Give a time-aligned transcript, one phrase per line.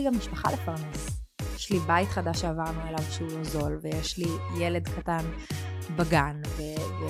[0.00, 1.20] לי גם משפחה לפרנס.
[1.56, 4.28] יש לי בית חדש שעברנו אליו שהוא לא זול, ויש לי
[4.58, 5.24] ילד קטן
[5.96, 6.62] בגן, ו...
[7.00, 7.06] ו...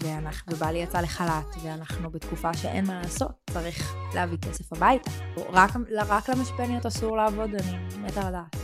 [0.00, 5.10] ואנחנו, ובעלי יצא לחל"ת, ואנחנו בתקופה שאין מה לעשות, צריך להביא כסף הביתה.
[5.36, 5.70] רק,
[6.08, 8.56] רק למשפניות אסור לעבוד, אני מתה לדעת.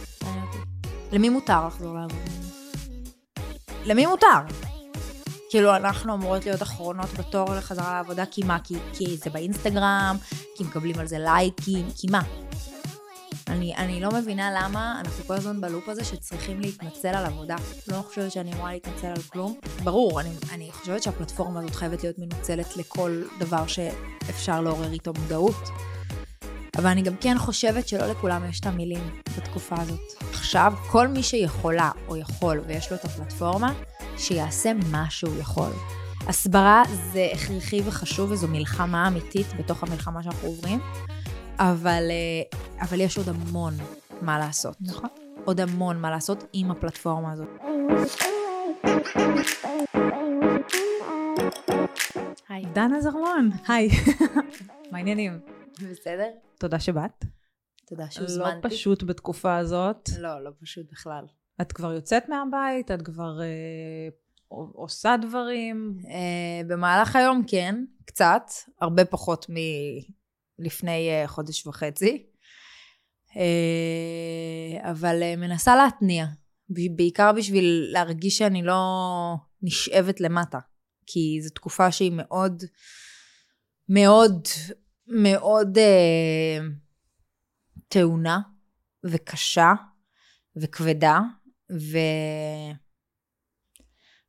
[1.12, 2.22] למי מותר לחזור לעבוד?
[3.84, 4.38] למי מותר?
[5.50, 8.58] כאילו, אנחנו אמורות להיות אחרונות בתור לחזרה לעבודה, כי מה?
[8.64, 10.16] כי, כי זה באינסטגרם,
[10.56, 12.22] כי מקבלים על זה לייקים, כי מה?
[13.48, 17.56] אני, אני לא מבינה למה אנחנו כל הזמן בלופ הזה שצריכים להתנצל על עבודה.
[17.88, 19.58] לא חושבת שאני אמורה להתנצל על כלום.
[19.84, 25.68] ברור, אני, אני חושבת שהפלטפורמה הזאת חייבת להיות מנוצלת לכל דבר שאפשר לעורר איתו מודעות.
[26.76, 30.00] אבל אני גם כן חושבת שלא לכולם יש את המילים בתקופה הזאת.
[30.30, 33.72] עכשיו, כל מי שיכולה או יכול ויש לו את הפלטפורמה,
[34.18, 35.70] שיעשה מה שהוא יכול.
[36.26, 40.80] הסברה זה הכרחי וחשוב וזו מלחמה אמיתית בתוך המלחמה שאנחנו עוברים,
[41.58, 43.74] אבל, אה, אבל יש עוד המון
[44.22, 44.76] מה לעשות.
[44.80, 45.08] נכון.
[45.44, 47.48] עוד המון מה לעשות עם הפלטפורמה הזאת.
[52.48, 52.64] היי.
[52.72, 53.88] דנה זרמון, היי.
[54.90, 55.40] מה העניינים?
[55.90, 56.30] בסדר?
[56.58, 57.24] תודה שבאת.
[57.86, 58.68] תודה לא שהוזמנתי.
[58.68, 60.08] פשוט בתקופה הזאת.
[60.18, 61.24] לא, לא פשוט בכלל.
[61.60, 64.08] את כבר יוצאת מהבית, את כבר אה,
[64.72, 65.98] עושה דברים.
[66.02, 66.08] Uh,
[66.68, 68.42] במהלך היום כן, קצת,
[68.80, 70.04] הרבה פחות מלפני
[70.60, 72.26] uh, חודש וחצי.
[73.28, 76.26] Uh, אבל uh, מנסה להתניע,
[76.96, 78.82] בעיקר בשביל להרגיש שאני לא
[79.62, 80.58] נשאבת למטה.
[81.06, 82.62] כי זו תקופה שהיא מאוד,
[83.88, 84.48] מאוד,
[85.06, 86.62] מאוד uh,
[87.88, 88.40] טעונה
[89.04, 89.72] וקשה
[90.56, 91.20] וכבדה,
[91.72, 91.98] ו...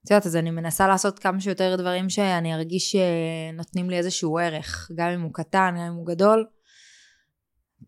[0.05, 4.91] את יודעת, אז אני מנסה לעשות כמה שיותר דברים שאני ארגיש שנותנים לי איזשהו ערך,
[4.95, 6.45] גם אם הוא קטן, גם אם הוא גדול.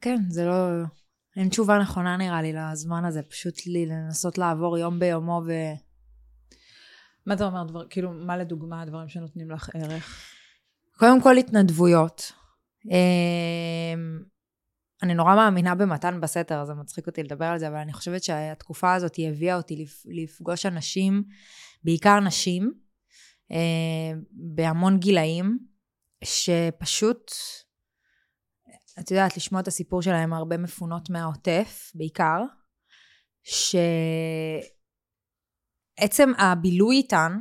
[0.01, 0.69] כן, זה לא...
[1.35, 5.51] אין תשובה נכונה נראה לי לזמן הזה, פשוט לי לנסות לעבור יום ביומו ו...
[7.25, 10.21] מה אתה אומר, דבר, כאילו, מה לדוגמה הדברים שנותנים לך ערך?
[10.97, 12.31] קודם כל התנדבויות.
[15.03, 18.93] אני נורא מאמינה במתן בסתר, זה מצחיק אותי לדבר על זה, אבל אני חושבת שהתקופה
[18.93, 21.23] הזאת היא הביאה אותי לפגוש אנשים,
[21.83, 22.73] בעיקר נשים,
[23.51, 25.59] אה, בהמון גילאים,
[26.23, 27.31] שפשוט,
[28.99, 32.41] את יודעת, לשמוע את הסיפור שלהם, הרבה מפונות מהעוטף, בעיקר,
[35.99, 37.37] שעצם הבילוי איתן,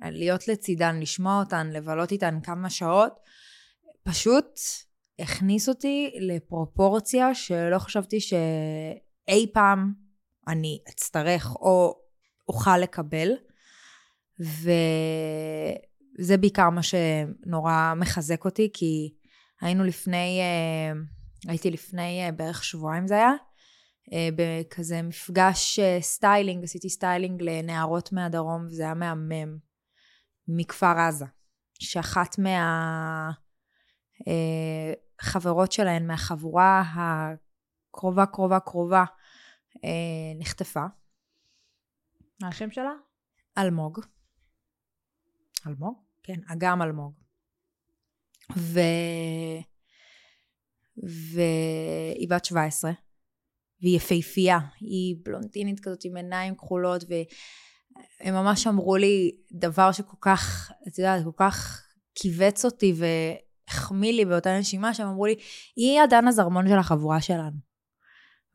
[0.00, 3.12] להיות לצידן, לשמוע אותן, לבלות איתן כמה שעות,
[4.02, 4.46] פשוט
[5.18, 9.92] הכניס אותי לפרופורציה שלא חשבתי שאי פעם
[10.48, 11.94] אני אצטרך או
[12.48, 13.28] אוכל לקבל.
[16.18, 19.14] וזה בעיקר מה שנורא מחזק אותי, כי
[19.60, 20.92] היינו לפני, אה,
[21.48, 23.32] הייתי לפני אה, בערך שבועיים זה היה,
[24.12, 29.58] אה, בכזה מפגש סטיילינג, עשיתי סטיילינג לנערות מהדרום, וזה היה מהמם,
[30.48, 31.24] מכפר עזה,
[31.78, 32.38] שאחת
[34.26, 39.04] מהחברות שלהן, מהחבורה הקרובה קרובה קרובה,
[40.38, 40.84] נחטפה.
[42.42, 42.92] מה השם שלה?
[43.58, 44.00] אלמוג.
[45.66, 45.98] אלמוג?
[46.22, 47.12] כן, אגם אלמוג.
[48.56, 48.80] ו...
[51.32, 52.90] והיא בת 17,
[53.80, 60.72] והיא יפהפייה, היא בלונטינית כזאת עם עיניים כחולות, והם ממש אמרו לי דבר שכל כך,
[60.88, 62.94] את יודעת, כל כך כיווץ אותי
[63.74, 65.34] והחמיא לי באותה נשימה, שהם אמרו לי,
[65.76, 67.74] היא הדנה זרמון של החבורה שלנו.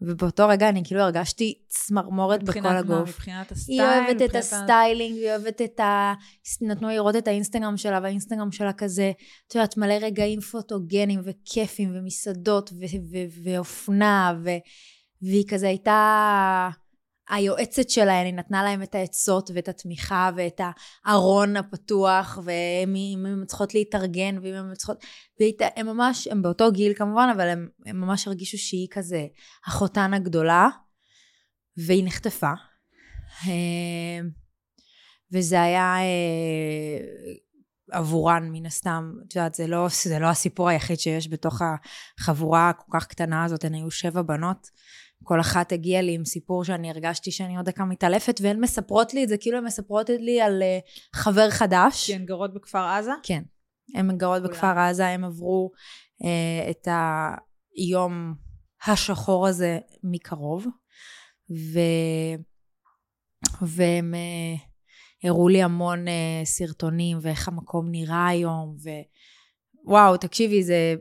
[0.01, 2.89] ובאותו רגע אני כאילו הרגשתי צמרמורת בכל הגוף.
[2.89, 3.81] מה, מבחינת הסטייל?
[3.81, 4.29] היא אוהבת מבחינת...
[4.29, 6.13] את הסטיילינג, והיא אוהבת את ה...
[6.61, 9.11] נתנו לי לראות את האינסטגרם שלה, והאינסטגרם שלה כזה,
[9.47, 14.57] את יודעת, מלא רגעים פוטוגנים וכיפים ומסעדות ו- ו- ואופנה, ו-
[15.21, 16.69] והיא כזה הייתה...
[17.29, 20.61] היועצת שלהן, היא נתנה להם את העצות ואת התמיכה ואת
[21.05, 25.03] הארון הפתוח, והן צריכות להתארגן, ואם הן צריכות...
[25.39, 29.27] והן ממש, הן באותו גיל כמובן, אבל הן ממש הרגישו שהיא כזה
[29.67, 30.67] אחותן הגדולה,
[31.77, 32.51] והיא נחטפה.
[33.47, 34.19] אה,
[35.31, 37.33] וזה היה אה,
[37.91, 41.61] עבורן מן הסתם, את יודעת, זה לא, זה לא הסיפור היחיד שיש בתוך
[42.19, 44.67] החבורה הכל כך קטנה הזאת, הן היו שבע בנות.
[45.23, 49.23] כל אחת הגיעה לי עם סיפור שאני הרגשתי שאני עוד דקה מתעלפת, והן מספרות לי
[49.23, 52.05] את זה, כאילו הן מספרות לי על uh, חבר חדש.
[52.05, 53.11] כי הן גרות בכפר עזה?
[53.23, 53.43] כן.
[53.95, 55.71] הן גרות בכפר עזה, הן עברו
[56.23, 56.87] uh, את
[57.75, 58.33] היום
[58.85, 60.67] השחור הזה מקרוב,
[61.51, 61.79] ו...
[63.61, 66.11] והם uh, הראו לי המון uh,
[66.45, 68.75] סרטונים ואיך המקום נראה היום,
[69.85, 70.95] ווואו, תקשיבי, זה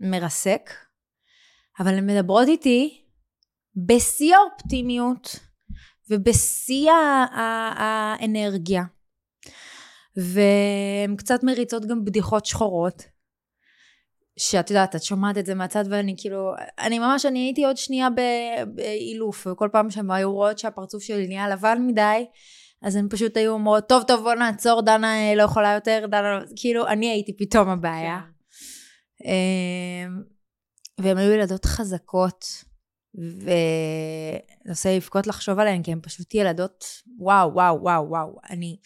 [0.00, 0.70] מרסק.
[1.80, 3.04] אבל הן מדברות איתי
[3.76, 5.36] בשיא האופטימיות
[6.10, 6.90] ובשיא
[7.76, 8.82] האנרגיה.
[10.16, 13.02] והן קצת מריצות גם בדיחות שחורות.
[14.38, 18.08] שאת יודעת, את שומעת את זה מהצד ואני כאילו, אני ממש, אני הייתי עוד שנייה
[18.74, 22.26] באילוף, וכל פעם שהן היו רואות שהפרצוף שלי נהיה לבן מדי,
[22.82, 26.38] אז הן פשוט היו אומרות, טוב, טוב, בוא נעצור, דנה אה, לא יכולה יותר, דנה,
[26.38, 28.20] לא- כאילו, אני הייתי פתאום הבעיה.
[28.20, 29.28] כן.
[29.28, 30.22] אמ,
[30.98, 32.44] והן היו ילדות חזקות,
[33.14, 33.54] וזה
[34.68, 36.84] עושה לבכות לחשוב עליהן, כי הן פשוט ילדות,
[37.18, 38.40] וואו, וואו, וואו, וואו.
[38.50, 38.76] אני,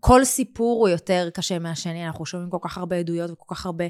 [0.00, 3.84] כל סיפור הוא יותר קשה מהשני, אנחנו שומעים כל כך הרבה עדויות וכל כך הרבה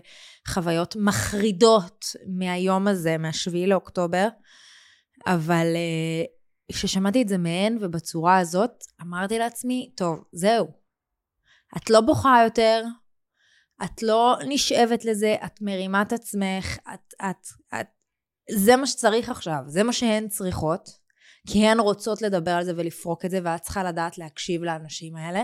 [0.49, 4.29] חוויות מחרידות מהיום הזה, מהשביעי לאוקטובר,
[5.27, 6.25] אבל אה,
[6.73, 10.67] כששמעתי את זה מהן ובצורה הזאת, אמרתי לעצמי, טוב, זהו.
[11.77, 12.85] את לא בוכה יותר,
[13.85, 17.47] את לא נשאבת לזה, את מרימה את עצמך, את, את,
[17.81, 17.87] את,
[18.51, 20.89] זה מה שצריך עכשיו, זה מה שהן צריכות,
[21.47, 25.43] כי הן רוצות לדבר על זה ולפרוק את זה, ואת צריכה לדעת להקשיב לאנשים האלה.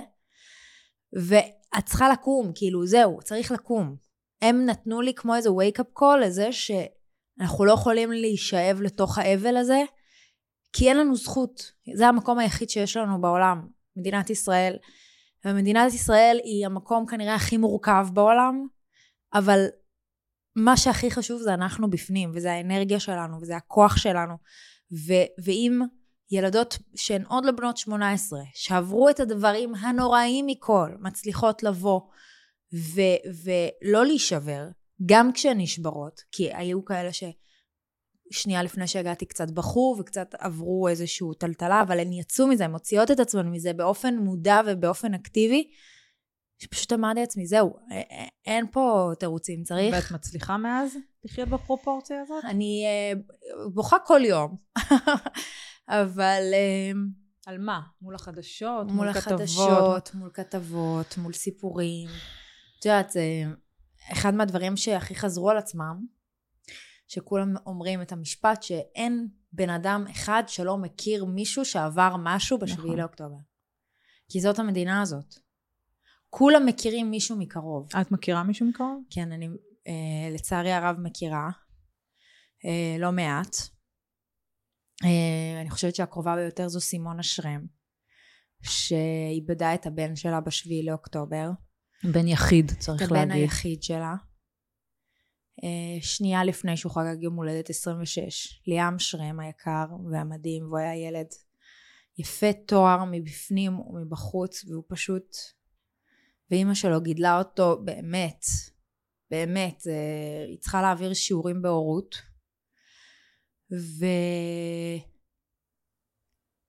[1.13, 3.97] ואת צריכה לקום, כאילו, זהו, צריך לקום.
[4.43, 9.83] הם נתנו לי כמו איזה wake-up call לזה שאנחנו לא יכולים להישאב לתוך האבל הזה,
[10.73, 11.73] כי אין לנו זכות.
[11.95, 14.77] זה המקום היחיד שיש לנו בעולם, מדינת ישראל.
[15.45, 18.67] ומדינת ישראל היא המקום כנראה הכי מורכב בעולם,
[19.35, 19.67] אבל
[20.57, 24.35] מה שהכי חשוב זה אנחנו בפנים, וזה האנרגיה שלנו, וזה הכוח שלנו.
[25.07, 25.81] ו- ואם
[26.31, 32.01] ילדות שהן עוד לא בנות 18, שעברו את הדברים הנוראים מכל, מצליחות לבוא
[32.75, 34.69] ו- ולא להישבר,
[35.07, 41.83] גם כשהן נשברות, כי היו כאלה ששנייה לפני שהגעתי קצת בכו וקצת עברו איזושהי טלטלה,
[41.83, 45.71] אבל הן יצאו מזה, הן מוציאות את עצמן מזה באופן מודע ובאופן אקטיבי,
[46.65, 47.77] שפשוט אמרתי לעצמי, זהו,
[48.47, 49.95] אין פה תירוצים, צריך...
[49.95, 52.45] ואת מצליחה מאז לחיות בפרופורציה הזאת?
[52.45, 52.85] אני
[53.15, 54.57] uh, בוכה כל יום.
[55.89, 56.43] אבל...
[56.55, 57.09] אמ,
[57.47, 57.81] על מה?
[58.03, 58.87] מול החדשות?
[58.87, 60.15] מול, מול החדשות, כתבות?
[60.15, 62.09] מול כתבות, מול סיפורים.
[62.79, 63.23] את יודעת, זה
[64.13, 66.07] אחד מהדברים שהכי חזרו על עצמם,
[67.09, 72.99] שכולם אומרים את המשפט שאין בן אדם אחד שלא מכיר מישהו שעבר משהו בשביעי נכון.
[72.99, 73.37] לאוקטובר.
[74.29, 75.44] כי זאת המדינה הזאת.
[76.37, 77.89] כולם מכירים מישהו מקרוב.
[78.01, 79.03] את מכירה מישהו מקרוב?
[79.11, 79.49] כן, אני
[79.87, 81.51] אה, לצערי הרב מכירה.
[82.65, 83.57] אה, לא מעט.
[85.05, 87.67] אה, אני חושבת שהקרובה ביותר זו סימונה שרם,
[88.63, 91.51] שאיבדה את הבן שלה בשביעי לאוקטובר.
[92.13, 93.17] בן יחיד, צריך להגיד.
[93.17, 94.15] את הבן היחיד שלה.
[95.65, 98.63] אה, שנייה לפני שהוא חגג יום הולדת 26.
[98.67, 101.27] ליאם שרם היקר והמדהים, והוא היה ילד
[102.19, 105.37] יפה תואר מבפנים ומבחוץ, והוא פשוט...
[106.55, 108.45] ואימא שלו גידלה אותו באמת,
[109.31, 112.23] באמת, אה, היא צריכה להעביר שיעורים בהורות.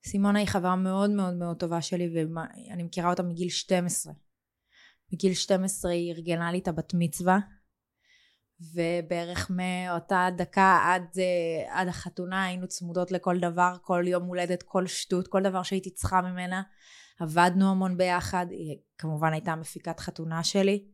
[0.05, 4.13] וסימונה היא חברה מאוד מאוד מאוד טובה שלי ואני מכירה אותה מגיל 12.
[5.11, 7.39] בגיל 12 היא ארגנה לי את הבת מצווה
[8.59, 14.87] ובערך מאותה דקה עד, אה, עד החתונה היינו צמודות לכל דבר, כל יום הולדת, כל
[14.87, 16.61] שטות, כל דבר שהייתי צריכה ממנה.
[17.19, 20.87] עבדנו המון ביחד, היא כמובן הייתה מפיקת חתונה שלי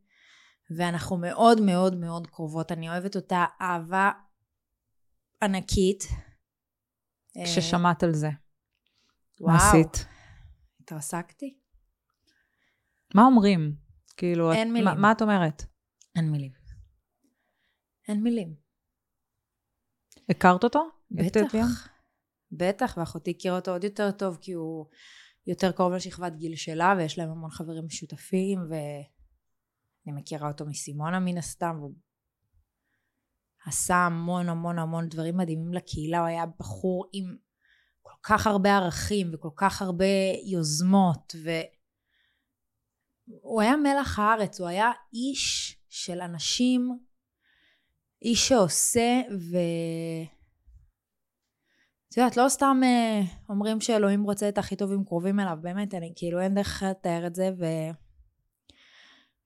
[0.76, 2.72] ואנחנו מאוד מאוד מאוד קרובות.
[2.72, 4.12] אני אוהבת אותה אהבה
[5.44, 6.04] ענקית.
[7.44, 8.30] כששמעת על זה.
[9.42, 9.54] וואו.
[9.54, 10.06] מה עשית?
[10.80, 11.58] התרסקתי.
[13.16, 13.76] מה אומרים?
[14.18, 14.86] כאילו, אין את, מילים.
[14.86, 15.64] מה, מה את אומרת?
[16.16, 16.52] אין מילים.
[18.08, 18.56] אין מילים.
[20.30, 20.90] הכרת אותו?
[21.12, 21.88] בטח.
[22.52, 24.86] בטח, ואחותי הכירה אותו עוד יותר טוב, כי הוא
[25.48, 31.38] יותר קרוב לשכבת גיל שלה, ויש להם המון חברים משותפים, ואני מכירה אותו מסימונה מן
[31.38, 31.94] הסתם, והוא
[33.66, 37.36] עשה המון המון המון דברים מדהימים לקהילה, הוא היה בחור עם
[38.02, 40.06] כל כך הרבה ערכים וכל כך הרבה
[40.46, 41.36] יוזמות,
[43.44, 47.00] והוא היה מלח הארץ, הוא היה איש של אנשים,
[48.22, 49.22] איש שעושה,
[49.52, 49.58] ו...
[52.12, 56.14] את יודעת, לא סתם אה, אומרים שאלוהים רוצה את הכי טובים קרובים אליו, באמת, אני
[56.16, 57.66] כאילו אין דרך לתאר את זה, ו...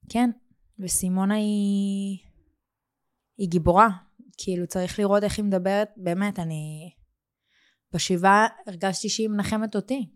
[0.08, 0.30] כן,
[0.78, 2.18] וסימונה היא...
[3.38, 3.88] היא גיבורה,
[4.38, 6.90] כאילו צריך לראות איך היא מדברת, באמת, אני...
[7.94, 10.10] בשבעה הרגשתי שהיא מנחמת אותי.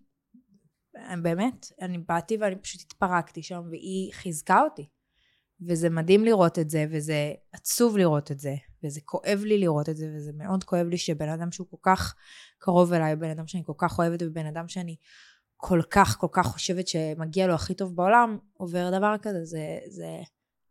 [1.23, 4.89] באמת, אני באתי ואני פשוט התפרקתי שם, והיא חיזקה אותי.
[5.69, 9.97] וזה מדהים לראות את זה, וזה עצוב לראות את זה, וזה כואב לי לראות את
[9.97, 12.15] זה, וזה מאוד כואב לי שבן אדם שהוא כל כך
[12.59, 14.97] קרוב אליי, בן אדם שאני כל כך אוהבת, ובן אדם שאני
[15.57, 20.09] כל כך כל כך חושבת שמגיע לו הכי טוב בעולם, עובר דבר כזה, זה, זה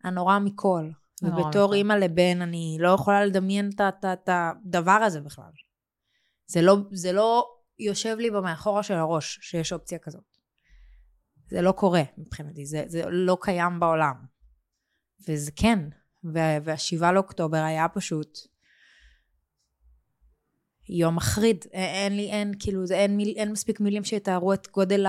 [0.04, 0.90] הנורא מכל.
[1.24, 1.74] ובתור.
[1.74, 5.52] אימא לבן, אני לא יכולה לדמיין את הדבר הזה בכלל.
[6.48, 7.50] זה לא, זה לא
[7.80, 10.24] יושב לי במאחורה של הראש, שיש אופציה כזאת.
[11.50, 14.16] זה לא קורה מבחינתי, זה, זה לא קיים בעולם.
[15.28, 15.80] וזה כן,
[16.24, 18.40] והשבעה לאוקטובר היה פשוט
[20.90, 21.66] יום מחריד.
[21.72, 25.06] אין לי, אין, כאילו, זה, אין, מיל, אין מספיק מילים שיתארו את גודל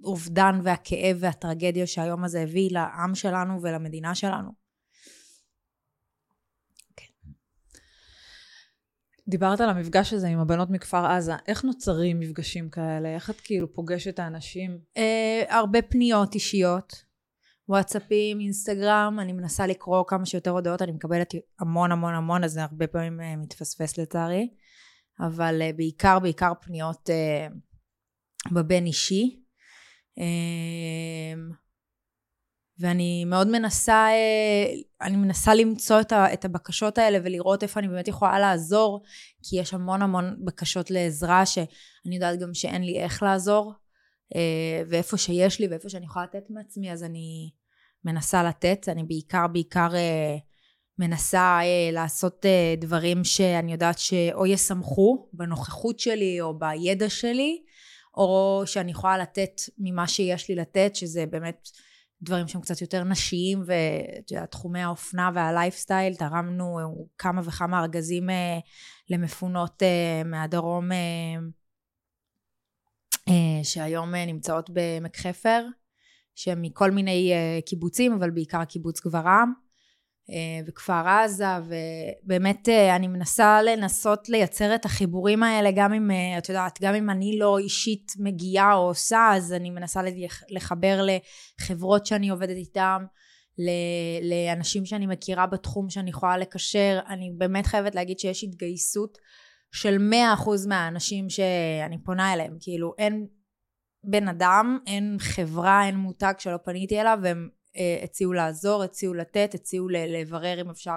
[0.00, 4.62] האובדן והכאב והטרגדיה שהיום הזה הביא לעם שלנו ולמדינה שלנו.
[9.28, 11.32] דיברת על המפגש הזה עם הבנות מכפר עזה.
[11.48, 13.14] איך נוצרים מפגשים כאלה?
[13.14, 14.78] איך את כאילו פוגשת את האנשים?
[14.96, 17.04] אה, הרבה פניות אישיות,
[17.72, 22.62] וואטסאפים, אינסטגרם, אני מנסה לקרוא כמה שיותר הודעות, אני מקבלת המון המון המון, אז זה
[22.62, 24.48] הרבה פעמים אה, מתפספס לצערי,
[25.20, 27.46] אבל אה, בעיקר בעיקר פניות אה,
[28.52, 29.42] בבין אישי.
[30.18, 31.34] אה,
[32.78, 34.06] ואני מאוד מנסה,
[35.00, 36.00] אני מנסה למצוא
[36.32, 39.02] את, הבקשות האלה ולראות איפה אני באמת יכולה לעזור,
[39.42, 43.72] כי יש המון המון בקשות לעזרה שאני יודעת גם שאין לי איך לעזור,
[44.88, 47.50] ואיפה שיש לי ואיפה שאני יכולה לתת מעצמי, אז אני
[48.04, 48.88] מנסה לתת.
[48.88, 50.36] אני בעיקר בעיקר אה,
[50.98, 57.62] מנסה אה, לעשות אה, דברים שאני יודעת שאו ישמחו בנוכחות שלי או בידע שלי,
[58.16, 61.68] או שאני יכולה לתת ממה שיש לי לתת, שזה באמת
[62.22, 66.78] דברים שהם קצת יותר נשיים, ואת יודעת, תחומי האופנה והלייפסטייל, תרמנו
[67.18, 68.58] כמה וכמה ארגזים אה,
[69.10, 71.36] למפונות אה, מהדרום, אה,
[73.28, 75.64] אה, שהיום אה, נמצאות בעמק חפר,
[76.34, 79.52] שהם מכל מיני אה, קיבוצים, אבל בעיקר קיבוץ גברעם.
[80.30, 81.44] אה, וכפר עזה,
[82.24, 87.10] ובאמת אה, אני מנסה לנסות לייצר את החיבורים האלה, גם אם, את יודעת, גם אם
[87.10, 90.00] אני לא אישית מגיעה או עושה, אז אני מנסה
[90.50, 91.06] לחבר
[91.60, 93.04] לחברות שאני עובדת איתן,
[94.22, 97.00] לאנשים שאני מכירה בתחום שאני יכולה לקשר.
[97.08, 99.18] אני באמת חייבת להגיד שיש התגייסות
[99.72, 100.10] של
[100.44, 103.26] 100% מהאנשים שאני פונה אליהם, כאילו אין
[104.04, 107.48] בן אדם, אין חברה, אין מותג שלא פניתי אליו, והם
[108.04, 110.96] הציעו לעזור, הציעו לתת, הציעו לברר אם אפשר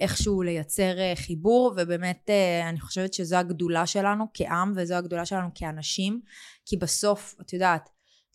[0.00, 2.30] איכשהו לייצר חיבור, ובאמת
[2.68, 6.20] אני חושבת שזו הגדולה שלנו כעם, וזו הגדולה שלנו כאנשים,
[6.66, 7.88] כי בסוף, את יודעת,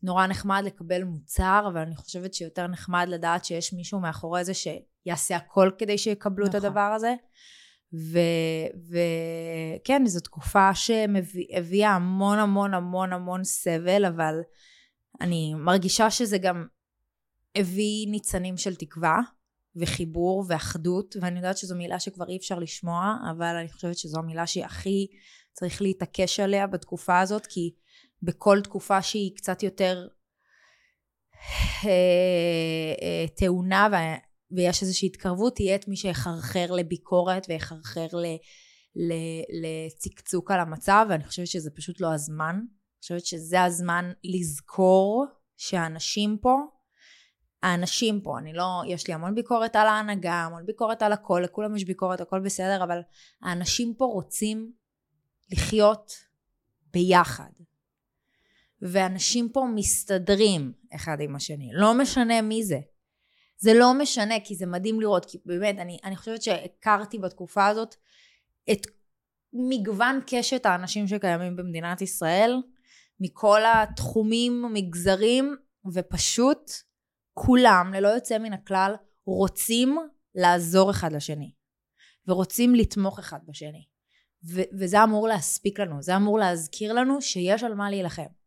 [0.04, 5.36] נורא נחמד לקבל מוצר, אבל אני חושבת שיותר נחמד לדעת שיש מישהו מאחורי זה שיעשה
[5.36, 6.60] הכל כדי שיקבלו נכון.
[6.60, 7.14] את הדבר הזה.
[7.94, 14.36] וכן, זו תקופה שהביאה המון המון המון המון סבל, אבל
[15.22, 16.68] אני מרגישה שזה גם
[17.56, 19.20] הביא ניצנים של תקווה
[19.76, 24.48] וחיבור ואחדות, ואני יודעת שזו מילה שכבר אי אפשר לשמוע, אבל אני חושבת שזו המילה
[24.48, 25.08] שהכי
[25.54, 27.74] צריך להתעקש עליה בתקופה הזאת, כי
[28.24, 30.08] בכל תקופה שהיא קצת יותר
[33.36, 33.88] טעונה
[34.52, 38.08] ויש איזושהי התקרבות, יהיה את מי שיחרחר לביקורת ויחרחר
[39.62, 42.56] לצקצוק על המצב, ואני חושבת שזה פשוט לא הזמן.
[42.56, 45.26] אני חושבת שזה הזמן לזכור
[45.58, 46.56] שהאנשים פה
[47.64, 51.76] האנשים פה, אני לא, יש לי המון ביקורת על ההנהגה, המון ביקורת על הכל, לכולם
[51.76, 53.00] יש ביקורת, הכל בסדר, אבל
[53.42, 54.72] האנשים פה רוצים
[55.52, 56.12] לחיות
[56.94, 57.50] ביחד.
[58.82, 62.80] ואנשים פה מסתדרים אחד עם השני, לא משנה מי זה.
[63.62, 67.96] זה לא משנה, כי זה מדהים לראות, כי באמת, אני, אני חושבת שהכרתי בתקופה הזאת
[68.72, 68.88] את
[69.54, 72.56] מגוון קשת האנשים שקיימים במדינת ישראל,
[73.20, 75.56] מכל התחומים, מגזרים,
[75.94, 76.72] ופשוט
[77.34, 79.98] כולם, ללא יוצא מן הכלל, רוצים
[80.36, 81.52] לעזור אחד לשני.
[82.28, 83.86] ורוצים לתמוך אחד בשני.
[84.54, 88.39] ו- וזה אמור להספיק לנו, זה אמור להזכיר לנו שיש על מה להילחם.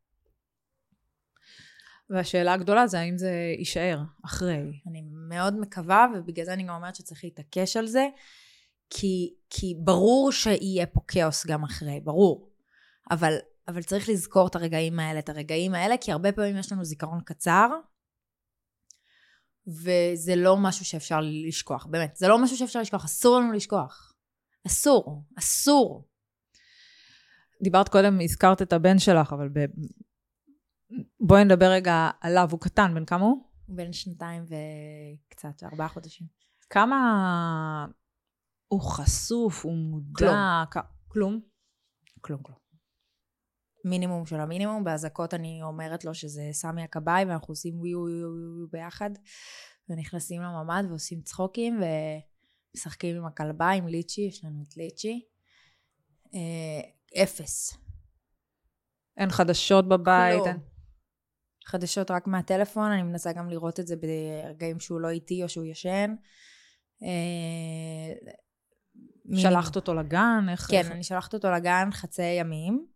[2.12, 4.80] והשאלה הגדולה זה האם זה יישאר אחרי.
[4.86, 8.08] אני מאוד מקווה, ובגלל זה אני גם אומרת שצריך להתעקש על זה,
[8.90, 12.50] כי, כי ברור שיהיה פה כאוס גם אחרי, ברור.
[13.10, 13.34] אבל,
[13.68, 17.20] אבל צריך לזכור את הרגעים האלה, את הרגעים האלה, כי הרבה פעמים יש לנו זיכרון
[17.24, 17.68] קצר,
[19.66, 22.16] וזה לא משהו שאפשר לשכוח, באמת.
[22.16, 24.14] זה לא משהו שאפשר לשכוח, אסור לנו לשכוח.
[24.66, 26.08] אסור, אסור.
[27.62, 29.58] דיברת קודם, הזכרת את הבן שלך, אבל ב...
[31.20, 33.48] בואי נדבר רגע עליו, הוא קטן, בן כמה הוא?
[33.66, 36.26] הוא בן שנתיים וקצת, ארבעה חודשים.
[36.70, 36.96] כמה
[38.68, 40.64] הוא חשוף, הוא מודע?
[40.70, 40.70] כלום.
[40.70, 40.76] כ...
[41.08, 41.40] כלום?
[42.20, 42.58] כלום, כלום.
[43.84, 48.46] מינימום של המינימום, באזעקות אני אומרת לו שזה סמי הכבאי ואנחנו עושים ווי ווי ווי
[48.46, 49.10] ווי ביחד
[49.88, 55.24] ונכנסים לממ"ד ועושים צחוקים ומשחקים עם הכלבה, עם ליצ'י, יש לנו את ליצ'י.
[56.34, 57.78] אה, אפס.
[59.16, 60.42] אין חדשות בבית?
[60.42, 60.48] כלום.
[60.48, 60.71] אין...
[61.66, 65.64] חדשות רק מהטלפון, אני מנסה גם לראות את זה ברגעים שהוא לא איתי או שהוא
[65.64, 66.14] ישן.
[67.02, 68.32] אה,
[69.36, 70.46] שלחת אותו לגן?
[70.48, 70.66] איך...
[70.70, 70.90] כן, איך...
[70.90, 72.86] אני שלחת אותו לגן חצי ימים.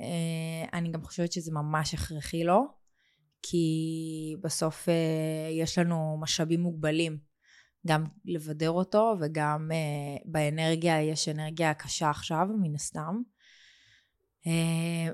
[0.00, 2.66] אה, אני גם חושבת שזה ממש הכרחי לו,
[3.42, 7.18] כי בסוף אה, יש לנו משאבים מוגבלים,
[7.86, 9.70] גם לבדר אותו וגם
[10.24, 13.22] באנרגיה, יש אנרגיה קשה עכשיו, מן הסתם.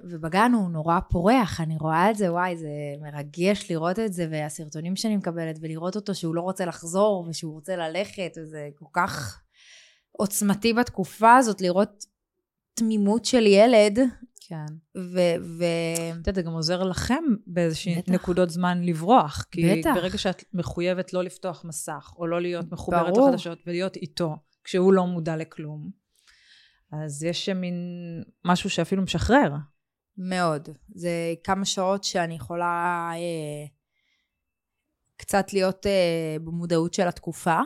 [0.04, 2.68] ובגן הוא נורא פורח, אני רואה את זה, וואי, זה
[3.00, 7.76] מרגש לראות את זה, והסרטונים שאני מקבלת, ולראות אותו שהוא לא רוצה לחזור, ושהוא רוצה
[7.76, 9.40] ללכת, וזה כל כך
[10.12, 12.04] עוצמתי בתקופה הזאת, לראות
[12.74, 13.98] תמימות של ילד.
[14.48, 14.66] כן.
[14.96, 15.18] ו...
[15.42, 15.64] ו...
[16.10, 19.46] את יודעת, זה גם עוזר לכם באיזושהי נקודות זמן לברוח.
[19.50, 19.90] כי בטח.
[19.94, 23.28] ברגע שאת מחויבת לא לפתוח מסך, או לא להיות מחוברת ברור.
[23.28, 25.99] לחדשות, ולהיות איתו, כשהוא לא מודע לכלום,
[26.92, 27.74] אז יש מין
[28.44, 29.52] משהו שאפילו משחרר.
[30.16, 30.68] מאוד.
[30.94, 31.10] זה
[31.44, 33.66] כמה שעות שאני יכולה אה,
[35.16, 37.60] קצת להיות אה, במודעות של התקופה.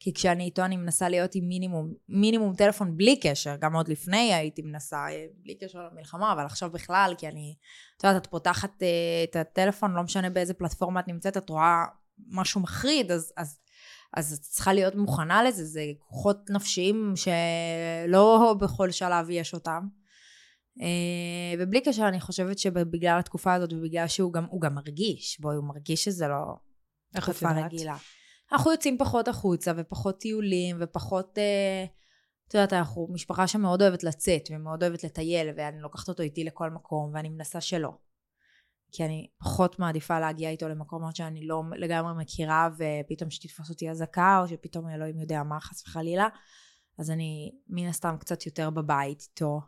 [0.00, 4.34] כי כשאני איתו אני מנסה להיות עם מינימום, מינימום טלפון בלי קשר, גם עוד לפני
[4.34, 7.54] הייתי מנסה אה, בלי קשר למלחמה, אבל עכשיו בכלל, כי אני,
[7.96, 11.84] את יודעת, את פותחת אה, את הטלפון, לא משנה באיזה פלטפורמה את נמצאת, את רואה
[12.28, 13.60] משהו מחריד, אז, אז,
[14.16, 19.86] אז את צריכה להיות מוכנה לזה, זה כוחות נפשיים שלא בכל שלב יש אותם.
[20.80, 25.56] אה, ובלי קשר אני חושבת שבגלל התקופה הזאת ובגלל שהוא גם, הוא גם מרגיש, בואי
[25.56, 26.56] הוא מרגיש שזה לא
[27.10, 27.50] תקופה?
[27.50, 27.96] רגילה.
[28.52, 31.84] אנחנו יוצאים פחות החוצה ופחות טיולים ופחות, אה,
[32.48, 36.70] את יודעת, אנחנו משפחה שמאוד אוהבת לצאת ומאוד אוהבת לטייל ואני לוקחת אותו איתי לכל
[36.70, 37.90] מקום ואני מנסה שלא.
[38.92, 44.40] כי אני פחות מעדיפה להגיע איתו למקומות שאני לא לגמרי מכירה ופתאום שתתפוס אותי אזעקה
[44.42, 46.28] או שפתאום אלוהים יודע מה חס וחלילה.
[46.98, 49.60] אז אני מן הסתם קצת יותר בבית איתו.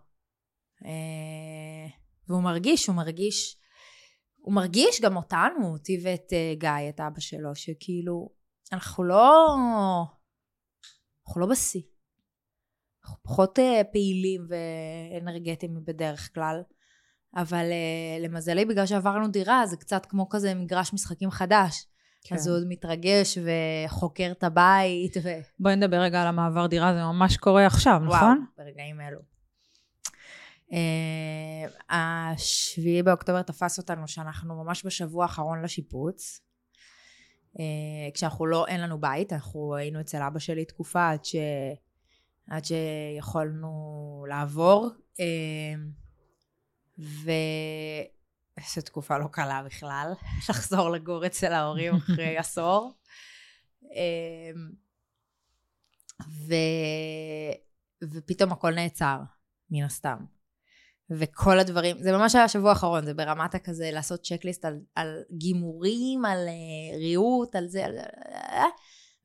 [0.84, 1.90] אה,
[2.28, 3.56] והוא מרגיש, הוא מרגיש,
[4.36, 8.28] הוא מרגיש גם אותנו, אותי ואת אה, גיא, את אבא שלו, שכאילו,
[8.72, 9.56] אנחנו לא,
[11.26, 11.82] אנחנו לא בשיא.
[13.04, 16.62] אנחנו פחות אה, פעילים ואנרגטיים בדרך כלל.
[17.36, 21.86] אבל uh, למזלי, בגלל שעברנו דירה, זה קצת כמו כזה מגרש משחקים חדש.
[22.24, 22.34] כן.
[22.34, 25.28] אז הוא עוד מתרגש וחוקר את הבית, ו...
[25.60, 28.46] בואי נדבר רגע על המעבר דירה, זה ממש קורה עכשיו, וואו, נכון?
[28.58, 29.20] ברגעים אלו.
[30.70, 30.74] Uh,
[31.90, 36.40] השביעי באוקטובר תפס אותנו שאנחנו ממש בשבוע האחרון לשיפוץ.
[37.56, 37.60] Uh,
[38.14, 41.36] כשאנחנו לא, אין לנו בית, אנחנו היינו אצל אבא שלי תקופה עד, ש...
[42.50, 44.88] עד שיכולנו לעבור.
[45.14, 46.01] Uh,
[47.02, 50.12] וזו תקופה לא קלה בכלל,
[50.48, 52.92] לחזור לגור אצל ההורים אחרי עשור.
[53.82, 54.70] אמ,
[56.48, 56.54] ו...
[58.12, 59.18] ופתאום הכל נעצר,
[59.70, 60.16] מן הסתם.
[61.10, 66.24] וכל הדברים, זה ממש היה השבוע האחרון, זה ברמת הכזה לעשות צ'קליסט על, על גימורים,
[66.24, 67.98] על uh, ריהוט, על זה, על...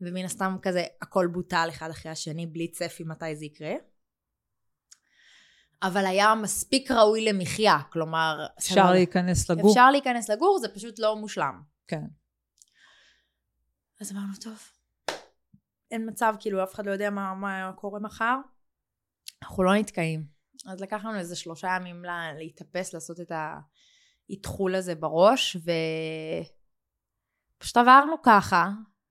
[0.02, 3.74] ומן הסתם כזה הכל בוטל אחד אחרי השני, בלי צפי מתי זה יקרה.
[5.84, 8.46] אבל היה מספיק ראוי למחיה, כלומר...
[8.60, 8.92] אפשר סבבה.
[8.92, 9.70] להיכנס לגור.
[9.72, 11.62] אפשר להיכנס לגור, זה פשוט לא מושלם.
[11.88, 12.04] כן.
[14.02, 14.58] אז אמרנו, טוב,
[15.92, 18.36] אין מצב, כאילו אף אחד לא יודע מה, מה קורה מחר,
[19.44, 20.26] אנחנו לא נתקעים.
[20.66, 23.32] אז לקח לנו איזה שלושה ימים לה, להתאפס, לעשות את
[24.30, 25.58] האתחול הזה בראש,
[27.58, 28.70] ופשוט עברנו ככה.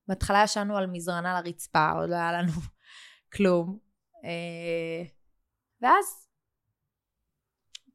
[0.09, 2.53] בהתחלה ישנו על מזרן על הרצפה, עוד לא היה לנו
[3.35, 3.79] כלום.
[4.25, 5.05] אה,
[5.81, 6.26] ואז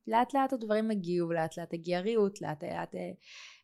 [0.08, 3.12] לאט לאט הדברים הגיעו, לאט לאט הגיע ריהוט, לאט לאט אה,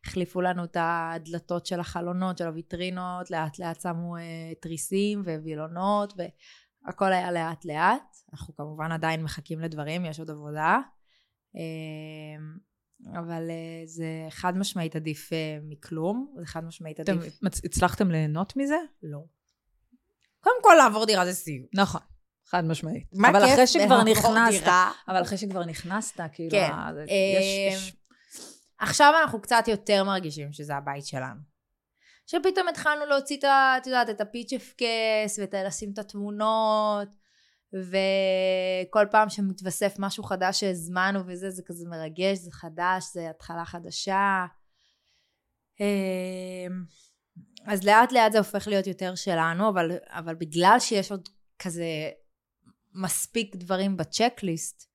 [0.06, 6.14] החליפו לנו את הדלתות של החלונות, של הוויטרינות, לאט לאט שמו אה, תריסים ווילונות,
[6.86, 8.16] והכל היה לאט לאט.
[8.32, 10.78] אנחנו כמובן עדיין מחכים לדברים, יש עוד עבודה.
[11.56, 12.42] אה,
[13.20, 15.30] אבל אה, זה חד משמעית עדיף
[15.62, 17.42] מכלום, זה חד משמעית אתם עדיף.
[17.42, 18.78] מצ- הצלחתם ליהנות מזה?
[19.02, 19.18] לא.
[20.40, 21.70] קודם כל לעבור דירה זה סיוט.
[21.74, 22.00] נכון,
[22.50, 23.06] חד משמעית.
[23.12, 24.92] מה אבל כיף אחרי שכבר נכנסת, דירה?
[25.08, 26.70] אבל אחרי שכבר נכנסת, כאילו, כן.
[26.72, 27.96] אה, זה- יש- יש...
[28.78, 31.40] עכשיו אנחנו קצת יותר מרגישים שזה הבית שלנו.
[32.26, 33.74] שפתאום התחלנו להוציא את ה...
[33.78, 37.08] את יודעת, את הפיץ' אפקס, ואת לשים את התמונות,
[37.72, 44.44] וכל פעם שמתווסף משהו חדש שהזמנו וזה, זה כזה מרגש, זה חדש, זה התחלה חדשה.
[45.80, 45.86] אמ,
[47.66, 51.84] אז לאט לאט זה הופך להיות יותר שלנו, אבל, אבל בגלל שיש עוד כזה
[53.02, 54.88] מספיק דברים בצ'קליסט,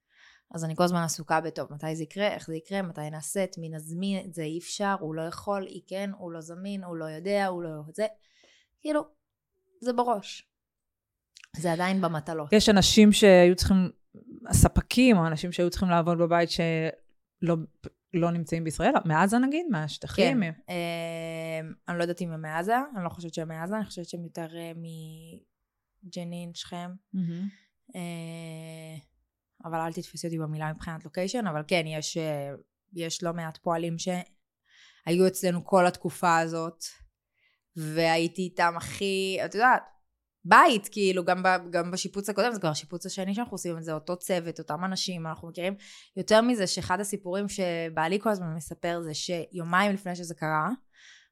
[0.54, 3.58] אז אני כל הזמן עסוקה בטוב, מתי זה יקרה, איך זה יקרה, מתי נעשה, את
[3.58, 6.96] מי נזמין, את זה אי אפשר, הוא לא יכול, היא כן, הוא לא זמין, הוא
[6.96, 8.06] לא יודע, הוא לא זה.
[8.82, 9.02] כאילו,
[9.82, 10.48] זה בראש.
[11.58, 12.54] זה עדיין במטלות.
[12.54, 13.90] יש אנשים שהיו צריכים,
[14.48, 17.56] הספקים, או אנשים שהיו צריכים לעבוד בבית שלא
[18.14, 18.94] לא נמצאים בישראל?
[19.06, 19.66] מעזה נגיד?
[19.70, 20.42] מהשטחים?
[20.42, 20.52] כן.
[20.70, 24.24] אה, אני לא יודעת אם הם מעזה, אני לא חושבת שהם מעזה, אני חושבת שהם
[24.24, 24.72] יותר אה,
[26.04, 26.92] מג'נין, שכם.
[27.14, 27.63] מהמם.
[27.96, 28.98] אה,
[29.66, 32.52] אבל אל תתפסי אותי במילה מבחינת לוקיישן, אבל כן, יש, אה,
[32.94, 36.84] יש לא מעט פועלים שהיו אצלנו כל התקופה הזאת,
[37.76, 39.84] והייתי איתם הכי, את יודעת,
[40.46, 44.18] בית, כאילו, גם, ב, גם בשיפוץ הקודם, זה כבר השיפוץ השני שאנחנו עושים זה, אותו
[44.18, 45.76] צוות, אותם אנשים, אנחנו מכירים.
[46.18, 50.70] יותר מזה, שאחד הסיפורים שבעלי כל הזמן מספר זה שיומיים לפני שזה קרה,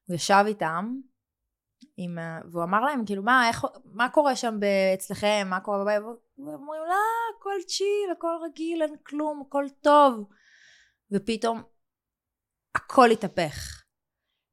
[0.06, 0.94] הוא ישב איתם,
[1.96, 2.18] עם,
[2.50, 4.58] והוא אמר להם, כאילו, מה, איך, מה קורה שם
[4.94, 6.21] אצלכם, מה קורה בבית?
[6.38, 6.94] והם אומרים, לא,
[7.38, 10.28] הכל צ'יל, הכל רגיל, אין כלום, הכל טוב.
[11.12, 11.62] ופתאום
[12.74, 13.82] הכל התהפך.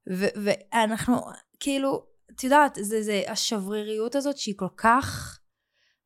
[0.10, 1.18] ו- ואנחנו,
[1.60, 5.40] כאילו, את יודעת, זה, זה השבריריות הזאת שהיא כל כך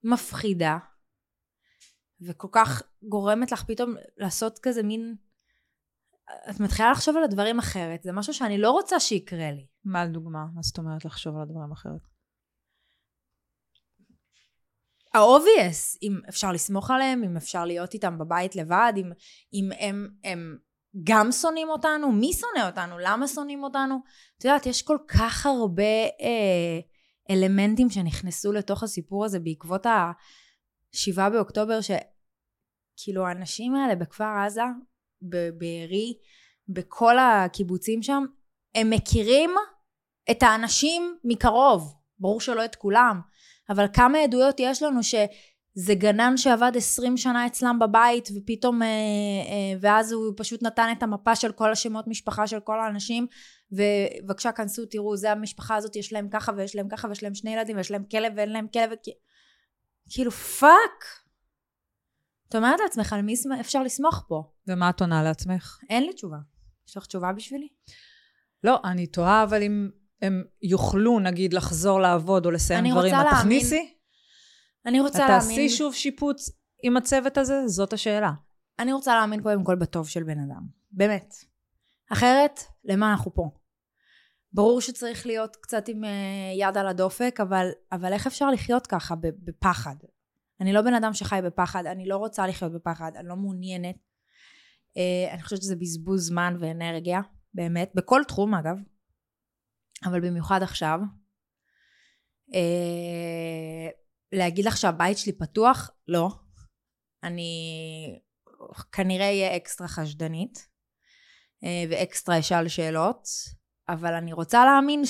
[0.03, 0.77] מפחידה,
[2.27, 5.15] וכל כך גורמת לך פתאום לעשות כזה מין...
[6.49, 9.67] את מתחילה לחשוב על הדברים אחרת, זה משהו שאני לא רוצה שיקרה לי.
[9.85, 10.45] מה לדוגמה?
[10.55, 12.12] מה זאת אומרת לחשוב על הדברים אחרת?
[15.13, 19.11] ה-obvious, אם אפשר לסמוך עליהם, אם אפשר להיות איתם בבית לבד, אם,
[19.53, 20.57] אם הם, הם
[21.03, 23.95] גם שונאים אותנו, מי שונא אותנו, למה שונאים אותנו.
[24.37, 26.79] את יודעת, יש כל כך הרבה אה,
[27.29, 34.61] אלמנטים שנכנסו לתוך הסיפור הזה בעקבות ה-7 באוקטובר, שכאילו האנשים האלה בכפר עזה,
[35.21, 36.17] בבארי,
[36.67, 38.23] בכל הקיבוצים שם,
[38.75, 39.49] הם מכירים
[40.31, 41.93] את האנשים מקרוב.
[42.19, 43.21] ברור שלא את כולם,
[43.69, 49.77] אבל כמה עדויות יש לנו שזה גנן שעבד 20 שנה אצלם בבית ופתאום, אה, אה,
[49.81, 53.27] ואז הוא פשוט נתן את המפה של כל השמות משפחה של כל האנשים
[53.71, 57.53] ובבקשה כנסו תראו זה המשפחה הזאת יש להם ככה ויש להם ככה ויש להם שני
[57.53, 58.89] ילדים ויש להם כלב ואין להם כלב.
[60.09, 61.05] כאילו fuck
[62.49, 65.79] את אומרת לעצמך על מי אפשר לסמוך פה ומה את עונה לעצמך?
[65.89, 66.37] אין לי תשובה
[66.87, 67.67] יש לך תשובה בשבילי?
[68.63, 69.89] לא, אני תוהה, אבל אם
[70.23, 73.93] הם יוכלו, נגיד, לחזור לעבוד או לסיים אני דברים, רוצה את תכניסי?
[74.85, 76.49] אני רוצה את להאמין תעשי שוב שיפוץ
[76.83, 77.67] עם הצוות הזה?
[77.67, 78.31] זאת השאלה.
[78.79, 80.61] אני רוצה להאמין קודם כל בטוב של בן אדם.
[80.91, 81.33] באמת.
[82.11, 83.49] אחרת, למה אנחנו פה?
[84.53, 86.09] ברור שצריך להיות קצת עם אה,
[86.55, 89.95] יד על הדופק, אבל, אבל איך אפשר לחיות ככה בפחד?
[90.61, 93.95] אני לא בן אדם שחי בפחד, אני לא רוצה לחיות בפחד, אני לא מעוניינת.
[94.97, 97.21] אה, אני חושבת שזה בזבוז זמן ואנרגיה,
[97.53, 98.77] באמת, בכל תחום אגב,
[100.05, 100.99] אבל במיוחד עכשיו.
[102.53, 103.89] אה,
[104.31, 105.89] להגיד לך שהבית שלי פתוח?
[106.07, 106.29] לא.
[107.23, 108.19] אני
[108.91, 110.67] כנראה אהיה אקסטרה חשדנית
[111.63, 113.27] אה, ואקסטרה אשאל שאלות,
[113.89, 115.01] אבל אני רוצה להאמין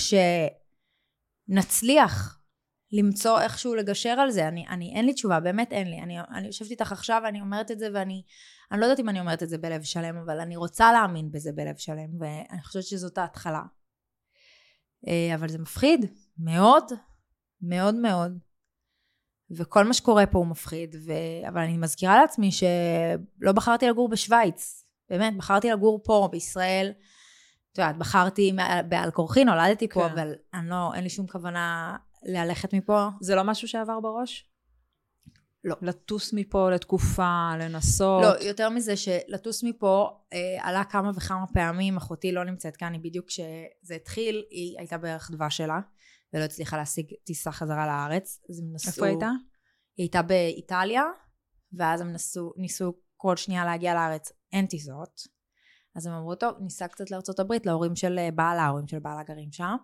[1.50, 2.40] שנצליח
[2.92, 4.48] למצוא איכשהו לגשר על זה.
[4.48, 6.00] אני, אני אין לי תשובה, באמת אין לי.
[6.00, 8.24] אני, אני יושבת איתך עכשיו ואני אומרת את זה ואני,
[8.72, 11.52] אני לא יודעת אם אני אומרת את זה בלב שלם, אבל אני רוצה להאמין בזה
[11.52, 13.62] בלב שלם, ואני חושבת שזאת ההתחלה.
[15.08, 16.06] אה, אבל זה מפחיד,
[16.38, 16.84] מאוד,
[17.62, 18.38] מאוד מאוד.
[19.52, 21.12] וכל מה שקורה פה הוא מפחיד, ו...
[21.48, 26.92] אבל אני מזכירה לעצמי שלא בחרתי לגור בשוויץ, באמת, בחרתי לגור פה, בישראל.
[27.72, 28.52] את יודעת, בחרתי
[28.90, 30.12] בעל כורחי, נולדתי פה, כן.
[30.12, 33.08] אבל אני לא, אין לי שום כוונה ללכת מפה.
[33.22, 34.53] זה לא משהו שעבר בראש?
[35.64, 35.76] לא.
[35.82, 38.22] לטוס מפה לתקופה, לנסות?
[38.22, 43.02] לא, יותר מזה שלטוס מפה אה, עלה כמה וכמה פעמים, אחותי לא נמצאת כאן, היא
[43.04, 45.80] בדיוק כשזה התחיל, היא הייתה בערך דבש שלה,
[46.34, 48.92] ולא הצליחה להשיג טיסה חזרה לארץ, אז הם נסעו...
[48.92, 49.30] איפה הייתה?
[49.98, 51.04] היא הייתה באיטליה,
[51.74, 55.22] ואז הם נסו, ניסו כל שנייה להגיע לארץ, אין טיסות.
[55.96, 59.24] אז הם אמרו, טוב, ניסע קצת לארצות הברית, להורים של אה, בעלה, ההורים של בעלה
[59.24, 59.76] גרים שם.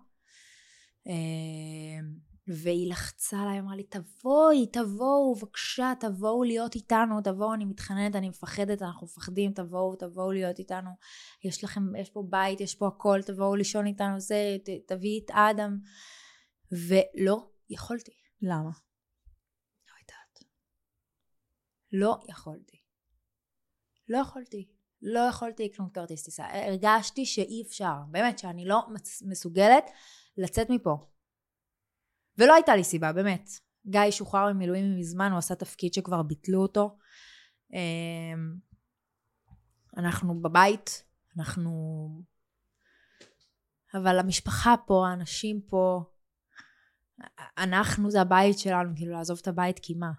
[2.49, 8.29] והיא לחצה עליי, אמרה לי, תבואי, תבואו, בבקשה, תבואו להיות איתנו, תבואו, אני מתחננת, אני
[8.29, 10.89] מפחדת, אנחנו מפחדים, תבואו, תבואו להיות איתנו.
[11.43, 15.31] יש לכם, יש פה בית, יש פה הכל, תבואו לישון איתנו, זה, ת, תביאי את
[15.31, 15.77] אדם.
[16.71, 18.11] ולא יכולתי.
[18.41, 18.71] למה?
[19.87, 20.43] לא יודעת.
[21.91, 22.81] לא יכולתי.
[24.09, 24.67] לא יכולתי.
[25.01, 26.45] לא יכולתי לקנות כרטיס טיסה.
[26.51, 27.95] הרגשתי שאי אפשר.
[28.11, 28.87] באמת, שאני לא
[29.21, 29.89] מסוגלת
[30.37, 30.97] לצאת מפה.
[32.39, 33.49] ולא הייתה לי סיבה, באמת.
[33.87, 36.97] גיא שוחרר ממילואים מזמן, הוא עשה תפקיד שכבר ביטלו אותו.
[37.73, 38.55] אמ,
[39.97, 41.03] אנחנו בבית,
[41.37, 41.71] אנחנו...
[43.93, 46.03] אבל המשפחה פה, האנשים פה,
[47.57, 50.11] אנחנו זה הבית שלנו, כאילו לעזוב את הבית כי מה?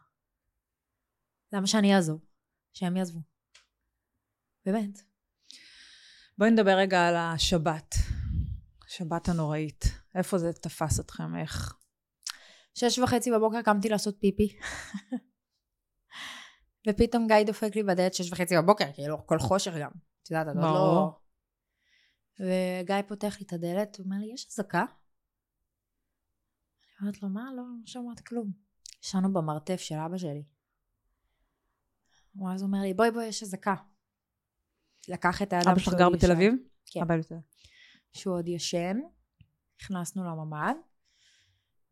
[1.53, 2.21] למה שאני אעזוב?
[2.73, 3.21] שהם יעזבו.
[4.67, 5.03] באמת.
[6.39, 7.95] בואי נדבר רגע על השבת.
[8.89, 9.85] שבת הנוראית.
[10.15, 11.37] איפה זה תפס אתכם?
[11.37, 11.80] איך?
[12.75, 14.59] שש וחצי בבוקר קמתי לעשות פיפי.
[16.89, 19.91] ופתאום גיא דופק לי בדלת שש וחצי בבוקר, כאילו, כל חושך גם.
[20.23, 20.65] את יודעת, את עוד.
[20.65, 21.17] לא...
[22.41, 24.79] וגיא פותח לי את הדלת, הוא אומר לי, יש אזעקה?
[24.79, 24.87] אני
[27.01, 27.51] אומרת לו, מה?
[27.57, 28.53] לא, לא שמעתי כלום.
[29.03, 30.45] ישנו במרתף של אבא שלי.
[32.35, 33.75] הוא אז אומר לי, בואי בואי, יש אזעקה.
[35.09, 36.33] לקח את האדם אבא שלך גר בתל.
[36.33, 36.55] אביב?
[36.87, 37.01] כן.
[38.13, 38.97] שהוא עוד ישן,
[39.81, 40.75] נכנסנו לממ"ד,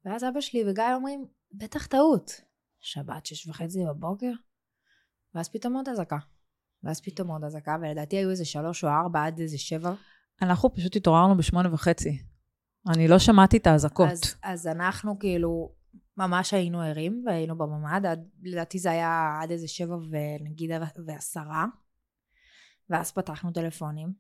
[0.09, 2.41] ואז אבא שלי וגיא אומרים, בטח טעות.
[2.81, 4.33] שבת שש וחצי בבוקר,
[5.35, 6.19] ואז פתאום עוד אזעקה.
[6.83, 9.95] ואז פתאום עוד אזעקה, ולדעתי היו איזה שלוש או ארבע עד איזה שבע.
[10.43, 12.23] אנחנו פשוט התעוררנו בשמונה וחצי.
[12.89, 14.09] אני לא שמעתי את האזעקות.
[14.11, 15.75] אז, אז אנחנו כאילו
[16.17, 20.71] ממש היינו ערים, והיינו בממ"ד, עד, לדעתי זה היה עד איזה שבע ונגיד
[21.07, 21.67] ועשרה,
[22.91, 24.13] ואז פתחנו טלפונים,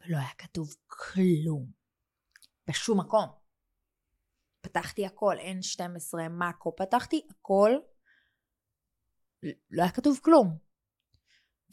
[0.00, 1.70] ולא היה כתוב כלום,
[2.68, 3.45] בשום מקום.
[4.66, 7.70] פתחתי הכל, N12, מאקו, פתחתי הכל,
[9.70, 10.56] לא היה כתוב כלום.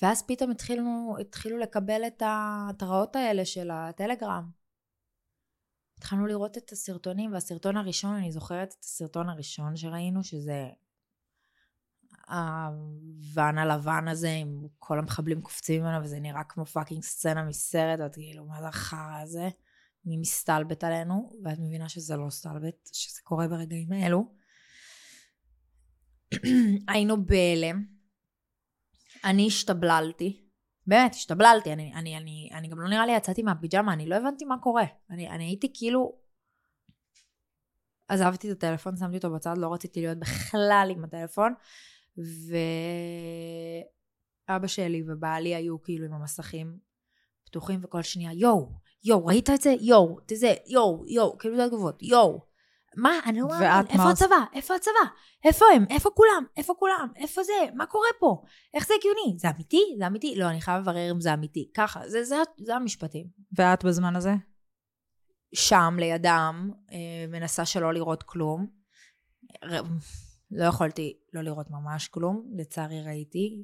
[0.01, 4.49] ואז פתאום התחילו, התחילו לקבל את ההתראות האלה של הטלגרם.
[5.97, 10.69] התחלנו לראות את הסרטונים, והסרטון הראשון, אני זוכרת את הסרטון הראשון שראינו, שזה
[12.27, 18.13] הוואן הלבן הזה עם כל המחבלים קופצים ממנו, וזה נראה כמו fucking סצנה מסרט, ואת
[18.13, 19.49] כאילו, מה זה החרא הזה?
[20.05, 24.35] מי מסתלבט עלינו, ואת מבינה שזה לא סתלבט, שזה קורה ברגעים האלו.
[26.93, 27.85] היינו בהלם.
[29.23, 30.43] אני השתבללתי.
[30.87, 31.73] באמת, השתבללתי.
[31.73, 34.85] אני, אני, אני, אני גם לא נראה לי יצאתי מהפיג'מה, אני לא הבנתי מה קורה.
[35.09, 36.23] אני, אני הייתי כאילו...
[38.07, 41.53] עזבתי את הטלפון, שמתי אותו בצד, לא רציתי להיות בכלל עם הטלפון.
[44.49, 46.77] ואבא שלי ובעלי היו כאילו עם המסכים
[47.45, 48.71] פתוחים, וכל שנייה, יואו,
[49.03, 49.75] יואו, ראית את זה?
[49.79, 52.53] יואו, תזה, יואו, יואו, כאילו זה התגובות, יואו.
[52.97, 53.19] מה?
[53.25, 54.35] אני לא מאמין, איפה הצבא?
[54.53, 55.09] איפה הצבא?
[55.45, 55.85] איפה הם?
[55.89, 56.45] איפה כולם?
[56.57, 57.11] איפה כולם?
[57.15, 57.53] איפה זה?
[57.75, 58.43] מה קורה פה?
[58.73, 59.39] איך זה הגיוני?
[59.39, 59.81] זה אמיתי?
[59.97, 60.35] זה אמיתי?
[60.35, 61.71] לא, אני חייב לברר אם זה אמיתי.
[61.75, 63.27] ככה, זה, זה, זה המשפטים.
[63.57, 64.33] ואת בזמן הזה?
[65.55, 68.67] שם לידם, אה, מנסה שלא לראות כלום.
[70.51, 73.63] לא יכולתי לא לראות ממש כלום, לצערי ראיתי.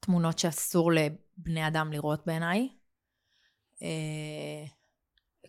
[0.00, 2.68] תמונות שאסור לבני אדם לראות בעיניי.
[3.82, 4.66] אה,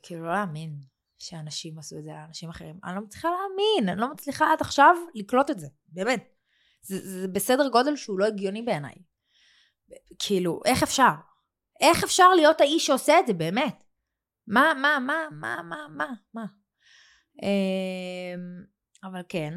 [0.04, 0.80] כאילו לא להאמין
[1.18, 2.80] שאנשים עשו את זה לאנשים אחרים.
[2.84, 6.36] אני לא מצליחה להאמין, אני לא מצליחה עד עכשיו לקלוט את זה, באמת.
[6.82, 8.96] זה, זה בסדר גודל שהוא לא הגיוני בעיניי.
[10.20, 11.12] כאילו, איך אפשר?
[11.82, 13.84] איך אפשר להיות האיש שעושה את זה, באמת?
[14.48, 16.46] מה, מה, מה, מה, מה, מה, מה?
[17.44, 18.63] אמ,
[19.04, 19.54] אבל כן,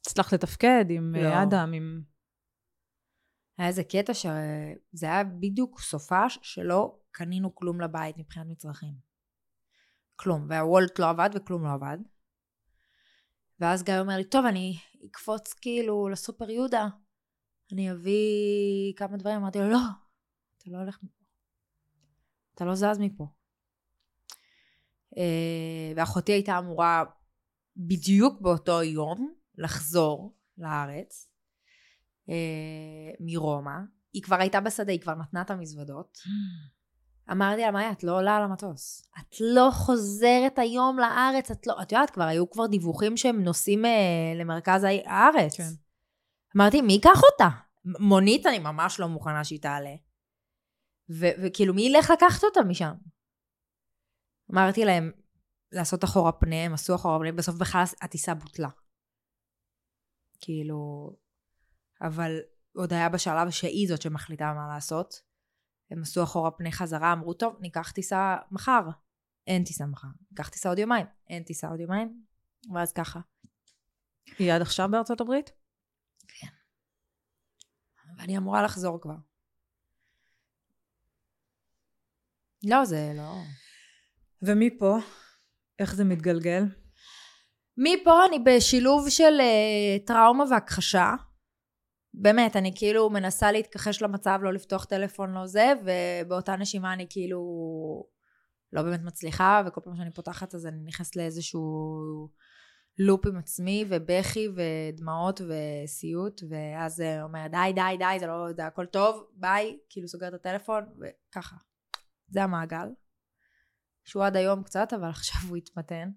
[0.00, 1.28] הצלחת לתפקד עם לא.
[1.28, 2.02] אה, אדם, עם...
[3.60, 8.94] היה איזה קטע שזה היה בדיוק סופש שלא קנינו כלום לבית מבחינת מצרכים.
[10.16, 10.46] כלום.
[10.48, 11.98] והוולט לא עבד וכלום לא עבד.
[13.60, 16.88] ואז גיא אומר לי, טוב, אני אקפוץ כאילו לסופר יהודה,
[17.72, 19.36] אני אביא כמה דברים.
[19.36, 19.78] אמרתי לו, לא,
[20.58, 21.24] אתה לא הולך מפה.
[22.54, 23.26] אתה לא זז מפה.
[25.16, 27.04] אה, ואחותי הייתה אמורה
[27.76, 31.29] בדיוק באותו יום לחזור לארץ
[32.28, 32.34] אה,
[33.20, 33.78] מרומא.
[34.12, 36.18] היא כבר הייתה בשדה, היא כבר נתנה את המזוודות.
[37.32, 39.10] אמרתי לה, מאיה, את לא עולה על המטוס.
[39.20, 41.82] את לא חוזרת היום לארץ, את לא...
[41.82, 43.90] את יודעת, כבר היו כבר דיווחים שהם נוסעים אה,
[44.40, 45.56] למרכז הארץ.
[45.56, 45.70] כן.
[46.56, 47.48] אמרתי, מי ייקח אותה?
[47.84, 49.94] מונית אני ממש לא מוכנה שהיא תעלה.
[51.10, 52.92] ו- וכאילו, מי ילך לקחת אותה משם?
[54.52, 55.12] אמרתי להם
[55.72, 58.68] לעשות אחורה פנה, הם עשו אחורה פנה, בסוף בכלל הטיסה בוטלה.
[60.40, 61.10] כאילו,
[62.00, 62.38] אבל
[62.72, 65.14] עוד היה בשלב שהיא זאת שמחליטה מה לעשות.
[65.90, 68.88] הם עשו אחורה פני חזרה, אמרו, טוב, ניקח טיסה מחר.
[69.46, 70.08] אין טיסה מחר.
[70.30, 71.06] ניקח טיסה עוד יומיים.
[71.28, 72.22] אין טיסה עוד יומיים.
[72.74, 73.20] ואז ככה.
[74.38, 75.50] היא עד עכשיו בארצות הברית?
[78.18, 79.14] ואני אמורה לחזור כבר.
[82.64, 83.34] לא, זה לא...
[84.42, 84.96] ומפה,
[85.78, 86.62] איך זה מתגלגל?
[87.76, 91.14] מפה אני בשילוב של uh, טראומה והכחשה.
[92.14, 97.40] באמת, אני כאילו מנסה להתכחש למצב, לא לפתוח טלפון, לא זה, ובאותה נשימה אני כאילו
[98.72, 101.64] לא באמת מצליחה, וכל פעם שאני פותחת אז אני נכנסת לאיזשהו
[102.98, 108.86] לופ עם עצמי, ובכי, ודמעות, וסיוט, ואז אומר, די, די, די, זה לא, זה הכל
[108.86, 111.56] טוב, ביי, כאילו סוגר את הטלפון, וככה.
[112.28, 112.88] זה המעגל.
[114.04, 116.10] שהוא עד היום קצת, אבל עכשיו הוא התמתן.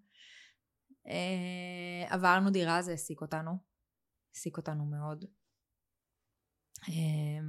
[1.07, 3.51] Uh, עברנו דירה, זה העסיק אותנו.
[4.33, 5.25] העסיק אותנו מאוד.
[6.81, 7.43] Uh,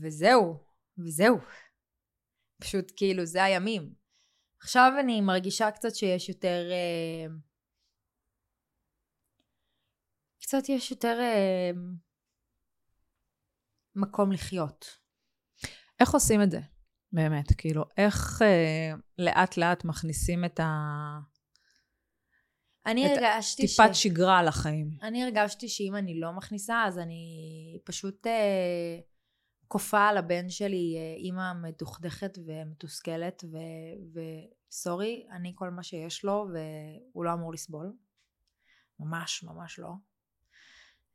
[0.00, 0.64] וזהו,
[0.98, 1.38] וזהו.
[2.60, 3.94] פשוט כאילו זה הימים.
[4.60, 6.70] עכשיו אני מרגישה קצת שיש יותר...
[6.70, 7.32] Uh,
[10.42, 11.18] קצת יש יותר...
[11.18, 11.78] Uh,
[13.96, 14.98] מקום לחיות.
[16.00, 16.60] איך עושים את זה?
[17.12, 20.64] באמת, כאילו, איך אה, לאט לאט מכניסים את ה...
[22.90, 24.90] אני הרגשתי טיפת שגרה לחיים.
[25.02, 28.98] אני הרגשתי שאם אני לא מכניסה, אז אני פשוט אה,
[29.68, 34.20] כופה על הבן שלי אה, אימא מדוכדכת ומתוסכלת, ו-
[34.70, 37.92] וסורי, אני כל מה שיש לו, והוא לא אמור לסבול.
[39.00, 39.90] ממש, ממש לא.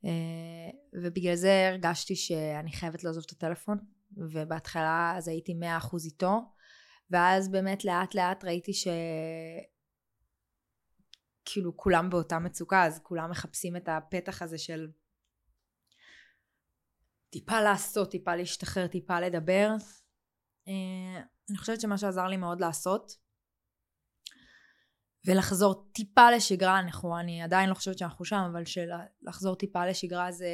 [0.06, 3.78] אה, ובגלל זה הרגשתי שאני חייבת לעזוב את הטלפון,
[4.18, 6.42] ובהתחלה אז הייתי מאה אחוז איתו,
[7.12, 8.88] ואז באמת לאט לאט ראיתי ש...
[11.46, 14.88] כאילו כולם באותה מצוקה, אז כולם מחפשים את הפתח הזה של
[17.30, 19.70] טיפה לעשות, טיפה להשתחרר, טיפה לדבר.
[20.68, 23.12] אה, אני חושבת שמה שעזר לי מאוד לעשות,
[25.28, 30.48] ולחזור טיפה לשגרה, אנחנו, אני עדיין לא חושבת שאנחנו שם, אבל שלחזור טיפה לשגרה זה,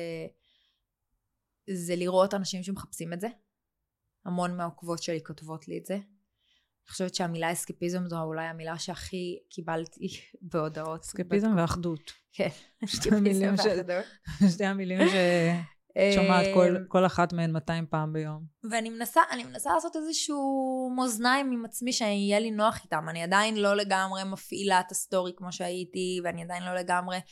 [1.70, 3.28] זה לראות אנשים שמחפשים את זה.
[4.26, 5.98] המון מהעוקבות שלי כותבות לי את זה.
[6.90, 10.08] אני חושבת שהמילה אסקפיזם זו אולי המילה שהכי קיבלתי
[10.52, 11.02] בהודעות.
[11.02, 12.12] אסקפיזם ואחדות.
[12.34, 12.48] כן,
[12.86, 14.06] ש- ואחדות.
[14.50, 18.44] שתי המילים ששומעת כל, אמ, כל אחת מהן 200 פעם ביום.
[18.72, 20.44] ואני מנסה, אני מנסה לעשות איזשהו
[20.98, 23.10] מאוזנים עם עצמי שיהיה לי נוח איתם.
[23.10, 27.22] אני עדיין לא לגמרי מפעילה את ה story כמו שהייתי, ואני עדיין לא לגמרי אה,
[27.22, 27.28] אה,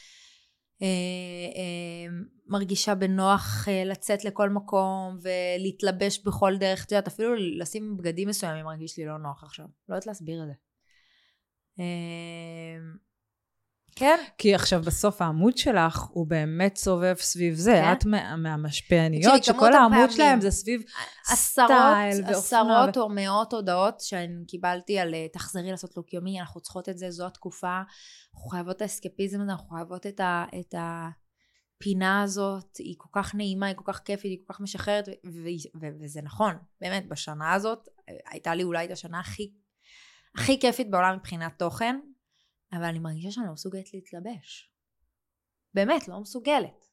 [2.48, 6.86] מרגישה בנוח אה, לצאת לכל מקום ולהתלבש בכל דרך.
[6.86, 9.66] את יודעת, אפילו לשים בגדים מסוימים מרגיש לי לא נוח עכשיו.
[9.90, 10.54] לא יודעת להסביר את זה.
[14.00, 17.82] כן, כי עכשיו בסוף העמוד שלך הוא באמת סובב סביב זה.
[17.84, 17.94] כן.
[17.94, 20.82] את מה, מהמשפיעניות, שכל העמוד שלהם זה סביב
[21.32, 22.38] עשרות, סטייל ואופנה.
[22.38, 26.98] עשרות או מאות הודעות שאני קיבלתי על אה, תחזרי לעשות לוק יומי, אנחנו צריכות את
[26.98, 27.82] זה, זו התקופה,
[28.34, 33.36] אנחנו חייבות את האסקפיזם הזה, אנחנו חייבות את, ה, את הפינה הזאת, היא כל כך
[33.36, 37.08] נעימה, היא כל כך כיפית, היא כל כך משחררת, ו- ו- ו- וזה נכון, באמת,
[37.08, 39.54] בשנה הזאת, אה, הייתה לי אולי את השנה הכי,
[40.36, 42.00] הכי כיפית בעולם מבחינת תוכן,
[42.74, 44.72] אבל אני מרגישה שאני לא מסוגלת להתלבש.
[45.74, 46.88] באמת, לא מסוגלת.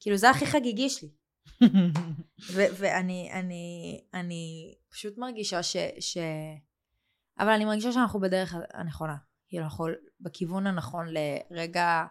[0.00, 1.10] כאילו, זה הכי חגיגי שלי.
[2.54, 6.18] ו- ואני אני, אני פשוט מרגישה ש, ש...
[7.38, 9.16] אבל אני מרגישה שאנחנו בדרך הנכונה.
[9.48, 9.86] כאילו אנחנו
[10.20, 11.06] בכיוון הנכון
[11.50, 12.04] לרגע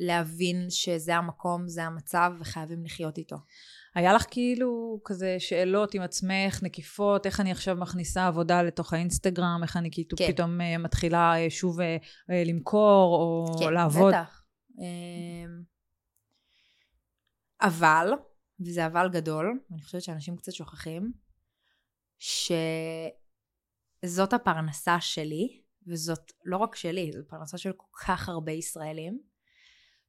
[0.00, 3.36] להבין שזה המקום, זה המצב, וחייבים לחיות איתו.
[3.98, 9.60] היה לך כאילו כזה שאלות עם עצמך, נקיפות, איך אני עכשיו מכניסה עבודה לתוך האינסטגרם,
[9.62, 10.32] איך אני כאילו כן.
[10.32, 11.96] פתאום אה, מתחילה אה, שוב אה,
[12.30, 14.14] למכור או כן, לעבוד.
[14.14, 14.44] בטח.
[14.78, 15.62] אמ,
[17.60, 18.10] אבל,
[18.60, 21.12] וזה אבל גדול, ואני חושבת שאנשים קצת שוכחים,
[24.04, 29.18] שזאת הפרנסה שלי, וזאת לא רק שלי, זו פרנסה של כל כך הרבה ישראלים,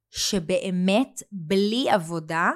[0.10, 2.52] שבאמת בלי עבודה,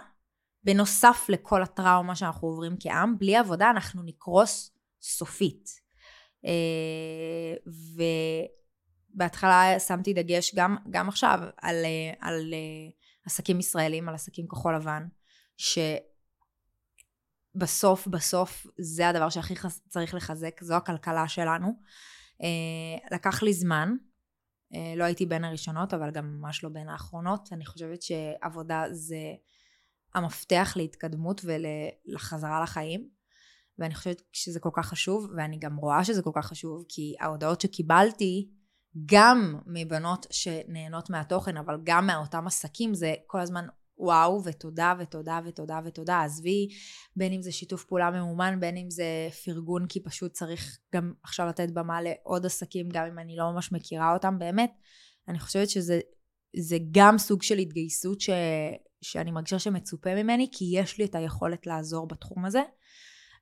[0.64, 4.72] בנוסף לכל הטראומה שאנחנו עוברים כעם, בלי עבודה אנחנו נקרוס
[5.02, 5.84] סופית.
[6.46, 7.54] אה,
[9.16, 12.90] ובהתחלה שמתי דגש גם, גם עכשיו על, אה, על אה,
[13.26, 15.08] עסקים ישראלים, על עסקים כחול לבן,
[17.58, 21.68] שבסוף בסוף זה הדבר שהכי חס- צריך לחזק, זו הכלכלה שלנו.
[23.12, 23.94] לקח לי זמן,
[24.98, 27.50] לא הייתי בין הראשונות, אבל גם ממש לא בין האחרונות.
[27.52, 29.18] אני חושבת שעבודה זה
[30.16, 33.10] המפתח להתקדמות ולחזרה לחיים.
[33.80, 37.62] ואני חושבת שזה כל כך חשוב, ואני גם רואה שזה כל כך חשוב, כי ההודעות
[37.62, 38.50] שקיבלתי,
[39.06, 43.66] גם מבנות שנהנות מהתוכן, אבל גם מאותם עסקים, זה כל הזמן
[43.98, 46.22] וואו, ותודה, ותודה, ותודה, ותודה.
[46.22, 46.68] עזבי,
[47.16, 51.48] בין אם זה שיתוף פעולה ממומן, בין אם זה פרגון, כי פשוט צריך גם עכשיו
[51.48, 54.72] לתת במה לעוד עסקים, גם אם אני לא ממש מכירה אותם, באמת.
[55.28, 56.00] אני חושבת שזה
[56.56, 58.30] זה גם סוג של התגייסות ש,
[59.04, 62.62] שאני מרגישה שמצופה ממני, כי יש לי את היכולת לעזור בתחום הזה,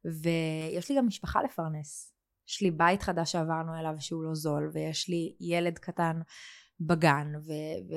[0.06, 2.14] ויש לי גם משפחה לפרנס.
[2.48, 6.22] יש לי בית חדש שעברנו אליו שהוא לא זול, ויש לי ילד קטן
[6.80, 7.52] בגן, ו,
[7.90, 7.96] ו,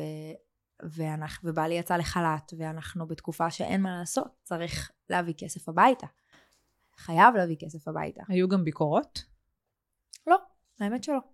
[0.82, 6.06] ואנחנו, ובעלי יצא לחל"ת, ואנחנו בתקופה שאין מה לעשות, צריך להביא כסף הביתה.
[6.96, 8.22] חייב להביא כסף הביתה.
[8.28, 9.24] היו גם ביקורות?
[10.26, 10.36] לא,
[10.80, 11.33] האמת שלא.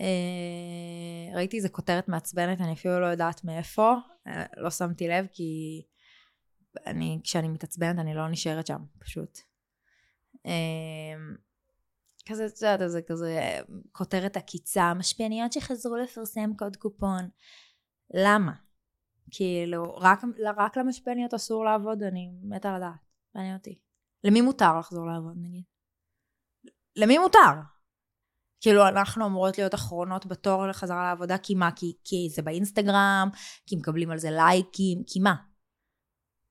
[0.00, 3.94] אה, ראיתי איזה כותרת מעצבנת, אני אפילו לא יודעת מאיפה,
[4.26, 5.82] אה, לא שמתי לב, כי
[6.86, 9.38] אני, כשאני מתעצבנת אני לא נשארת שם, פשוט.
[10.46, 11.14] אה,
[12.28, 13.60] כזה, את יודעת, זה כזה
[13.92, 17.28] כותרת עקיצה, משפיעניות שחזרו לפרסם קוד קופון.
[18.14, 18.52] למה?
[19.30, 20.20] כאילו, רק,
[20.56, 23.00] רק למשפיעניות אסור לעבוד, אני מתה לדעת,
[23.34, 23.78] מעניין אותי.
[24.24, 25.64] למי מותר לחזור לעבוד, נגיד?
[26.96, 27.75] למי מותר?
[28.60, 31.70] כאילו אנחנו אמורות להיות אחרונות בתור לחזרה לעבודה, כי מה?
[31.76, 33.28] כי, כי זה באינסטגרם,
[33.66, 35.34] כי מקבלים על זה לייקים, כי מה?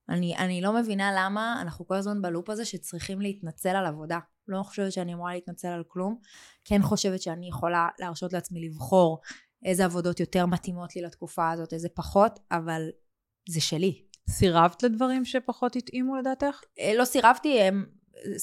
[0.09, 4.19] אני, אני לא מבינה למה אנחנו כל הזמן בלופ הזה שצריכים להתנצל על עבודה.
[4.47, 6.19] לא חושבת שאני אמורה להתנצל על כלום.
[6.65, 9.21] כן חושבת שאני יכולה להרשות לעצמי לבחור
[9.65, 12.81] איזה עבודות יותר מתאימות לי לתקופה הזאת, איזה פחות, אבל
[13.49, 14.01] זה שלי.
[14.29, 16.59] סירבת לדברים שפחות התאימו לדעתך?
[16.79, 17.85] אה, לא סירבתי, הם,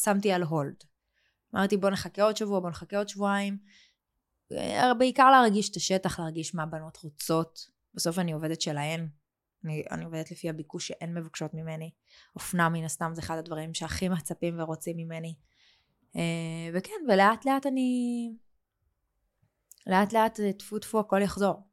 [0.04, 0.74] שמתי על הולד.
[1.54, 3.58] אמרתי בוא נחכה עוד שבוע, בוא נחכה עוד שבועיים.
[4.52, 7.58] אה, בעיקר להרגיש את השטח, להרגיש מה בנות רוצות.
[7.94, 9.08] בסוף אני עובדת שלהן.
[9.64, 11.90] אני, אני עובדת לפי הביקוש שהן מבקשות ממני.
[12.34, 15.34] אופנה מן הסתם זה אחד הדברים שהכי מצפים ורוצים ממני.
[16.16, 18.32] אה, וכן, ולאט לאט אני...
[19.86, 21.68] לאט לאט טפו טפו הכל יחזור.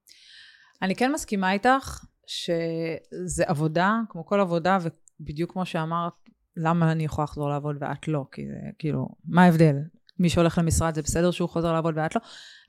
[0.82, 4.78] אני כן מסכימה איתך שזה עבודה, כמו כל עבודה,
[5.20, 6.14] ובדיוק כמו שאמרת,
[6.62, 8.26] למה אני יכולה לחזור לעבוד ואת לא?
[8.32, 9.76] כי זה כאילו, מה ההבדל?
[10.20, 12.22] מי שהולך למשרד זה בסדר שהוא חוזר לעבוד ואת לא?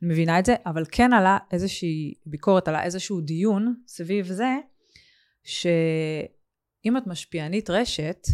[0.02, 4.56] אני מבינה את זה, אבל כן עלה איזושהי ביקורת, עלה איזשהו דיון סביב זה,
[5.44, 8.26] שאם את משפיענית רשת,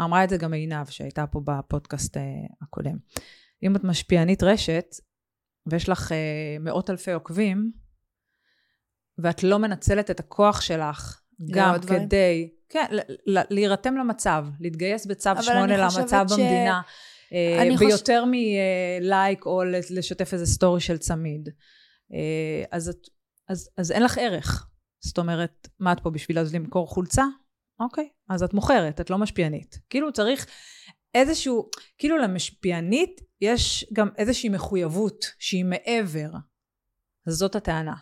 [0.00, 2.20] אמרה את זה גם עינב שהייתה פה בפודקאסט uh,
[2.62, 2.96] הקודם,
[3.62, 4.86] אם את משפיענית רשת
[5.66, 6.14] ויש לך uh,
[6.60, 7.72] מאות אלפי עוקבים,
[9.18, 11.20] ואת לא מנצלת את הכוח שלך
[11.50, 12.84] גם כדי, כן,
[13.26, 16.32] להירתם למצב, להתגייס בצו שמונה למצב ש...
[16.32, 16.80] במדינה,
[17.32, 18.30] אה, ביותר חוש...
[18.30, 21.48] מלייק או לשתף איזה סטורי של צמיד.
[22.70, 23.08] אז, את,
[23.48, 24.66] אז, אז אין לך ערך.
[25.00, 27.24] זאת אומרת, מה את פה בשביל אז למכור חולצה?
[27.80, 29.78] אוקיי, אז את מוכרת, את לא משפיענית.
[29.90, 30.46] כאילו צריך
[31.14, 31.68] איזשהו,
[31.98, 36.28] כאילו למשפיענית יש גם איזושהי מחויבות שהיא מעבר.
[37.26, 37.94] אז זאת הטענה.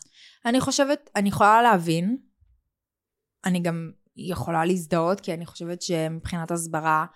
[0.46, 2.16] אני חושבת, אני יכולה להבין,
[3.44, 7.06] אני גם יכולה להזדהות, כי אני חושבת שמבחינת הסברה,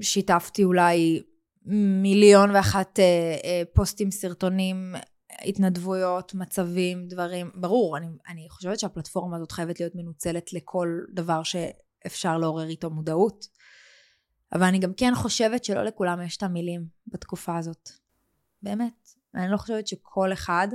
[0.00, 1.22] שיתפתי אולי
[2.02, 4.94] מיליון ואחת אה, אה, פוסטים, סרטונים,
[5.44, 7.50] התנדבויות, מצבים, דברים.
[7.54, 13.48] ברור, אני, אני חושבת שהפלטפורמה הזאת חייבת להיות מנוצלת לכל דבר שאפשר לעורר איתו מודעות.
[14.52, 17.90] אבל אני גם כן חושבת שלא לכולם יש את המילים בתקופה הזאת.
[18.62, 19.03] באמת.
[19.34, 20.68] אני לא חושבת שכל אחד,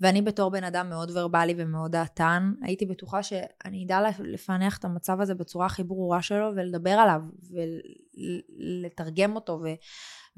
[0.00, 5.20] ואני בתור בן אדם מאוד ורבלי ומאוד דעתן, הייתי בטוחה שאני אדע לפענח את המצב
[5.20, 9.74] הזה בצורה הכי ברורה שלו ולדבר עליו ולתרגם אותו ו-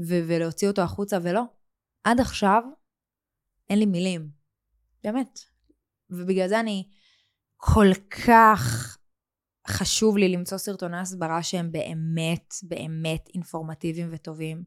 [0.08, 1.42] ו- ולהוציא אותו החוצה, ולא.
[2.04, 2.62] עד עכשיו
[3.70, 4.28] אין לי מילים.
[5.04, 5.38] באמת.
[6.10, 6.88] ובגלל זה אני
[7.56, 7.86] כל
[8.26, 8.94] כך
[9.68, 14.64] חשוב לי למצוא סרטוני הסברה שהם באמת, באמת אינפורמטיביים וטובים.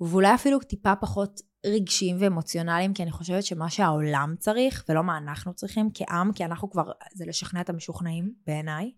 [0.00, 5.54] ואולי אפילו טיפה פחות רגשיים ואמוציונליים, כי אני חושבת שמה שהעולם צריך, ולא מה אנחנו
[5.54, 8.92] צריכים כעם, כי אנחנו כבר, זה לשכנע את המשוכנעים, בעיניי.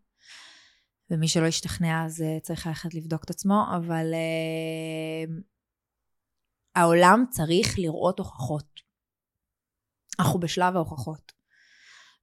[1.10, 5.30] ומי שלא ישתכנע אז uh, צריך ללכת לבדוק את עצמו, אבל uh,
[6.74, 8.80] העולם צריך לראות הוכחות.
[10.20, 11.32] אנחנו בשלב ההוכחות.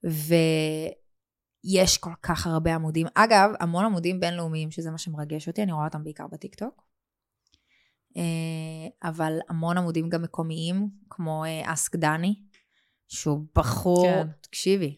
[0.04, 3.08] ויש כל כך הרבה עמודים.
[3.16, 6.89] אגב, המון עמודים בינלאומיים, שזה מה שמרגש אותי, אני רואה אותם בעיקר בטיקטוק.
[8.18, 12.36] אה, אבל המון עמודים גם מקומיים, כמו אסק אה, דני,
[13.08, 14.28] שהוא בחור, כן.
[14.42, 14.96] תקשיבי,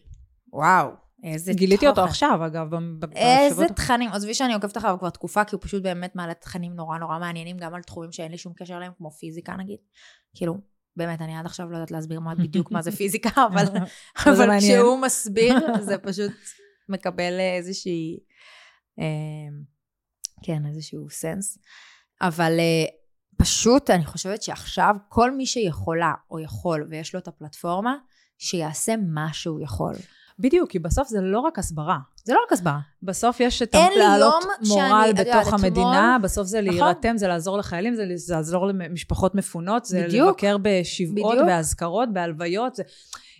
[0.52, 0.88] וואו,
[1.22, 2.68] איזה גיליתי אותו עכשיו, אגב.
[3.14, 6.98] איזה תכנים, עזבי שאני עוקבת אחריו כבר תקופה, כי הוא פשוט באמת מעלה תכנים נורא
[6.98, 9.78] נורא מעניינים, גם על תחומים שאין לי שום קשר אליהם, כמו פיזיקה נגיד.
[10.34, 10.58] כאילו,
[10.96, 13.64] באמת, אני עד עכשיו לא יודעת להסביר מה, בדיוק מה זה פיזיקה, אבל,
[14.32, 16.32] אבל כשהוא מסביר, זה פשוט
[16.88, 18.18] מקבל איזושהי,
[18.98, 19.04] אה,
[20.42, 21.58] כן, איזשהו סנס.
[22.20, 22.52] אבל
[23.42, 27.96] פשוט אני חושבת שעכשיו כל מי שיכולה או יכול ויש לו את הפלטפורמה,
[28.38, 29.94] שיעשה מה שהוא יכול.
[30.38, 31.98] בדיוק, כי בסוף זה לא רק הסברה.
[32.24, 32.78] זה לא רק הסברה.
[33.02, 36.74] בסוף יש את להעלות מורל שאני, בתוך יודעת, המדינה, אתמול, בסוף זה נכון.
[36.74, 37.18] להירתם, נכון?
[37.18, 41.48] זה לעזור לחיילים, זה לעזור למשפחות מפונות, זה בדיוק, לבקר בשבעות, בדיוק.
[41.48, 42.82] באזכרות, בהלוויות, זה...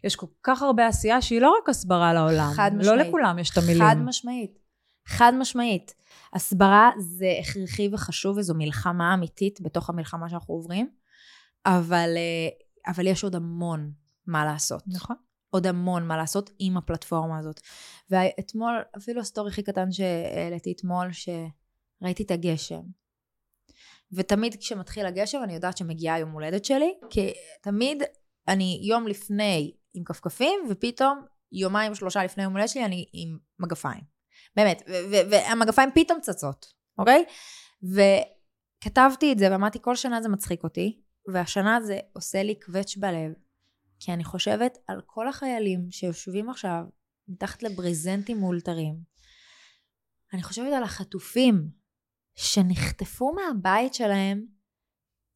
[0.04, 2.50] יש כל כך הרבה עשייה שהיא לא רק הסברה לעולם.
[2.54, 2.98] חד לא משמעית.
[3.00, 3.82] לא לכולם יש את המילים.
[3.82, 4.58] חד משמעית.
[5.06, 5.94] חד משמעית.
[6.32, 10.90] הסברה זה הכרחי וחשוב וזו מלחמה אמיתית בתוך המלחמה שאנחנו עוברים,
[11.66, 13.92] אבל, אה, אבל יש עוד המון
[14.26, 14.82] מה לעשות.
[14.86, 15.16] נכון.
[15.50, 17.60] עוד המון מה לעשות עם הפלטפורמה הזאת.
[18.10, 22.80] ואתמול, אפילו הסטורי הכי קטן שהעליתי אתמול, שראיתי את הגשם.
[24.12, 28.02] ותמיד כשמתחיל הגשם אני יודעת שמגיעה יום הולדת שלי, כי תמיד
[28.48, 34.21] אני יום לפני עם כפכפים, ופתאום יומיים שלושה לפני יום הולדת שלי אני עם מגפיים.
[34.56, 34.82] באמת,
[35.30, 36.66] והמגפיים פתאום צצות,
[36.98, 37.24] אוקיי?
[37.82, 41.00] וכתבתי את זה ואמרתי כל שנה זה מצחיק אותי,
[41.32, 43.32] והשנה זה עושה לי קווץ' בלב,
[44.00, 46.84] כי אני חושבת על כל החיילים שיושבים עכשיו
[47.28, 48.94] מתחת לברזנטים מאולתרים.
[50.32, 51.70] אני חושבת על החטופים
[52.34, 54.46] שנחטפו מהבית שלהם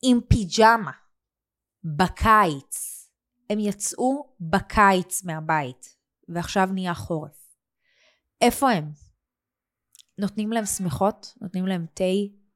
[0.02, 0.92] עם פיג'מה
[1.84, 2.96] בקיץ.
[3.50, 5.96] הם יצאו בקיץ מהבית,
[6.28, 7.58] ועכשיו נהיה חורף.
[8.40, 9.05] איפה הם?
[10.18, 12.04] נותנים להם שמיכות, נותנים להם תה,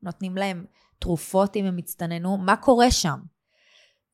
[0.02, 0.64] נותנים להם
[0.98, 3.18] תרופות אם הם הצטננו, מה קורה שם?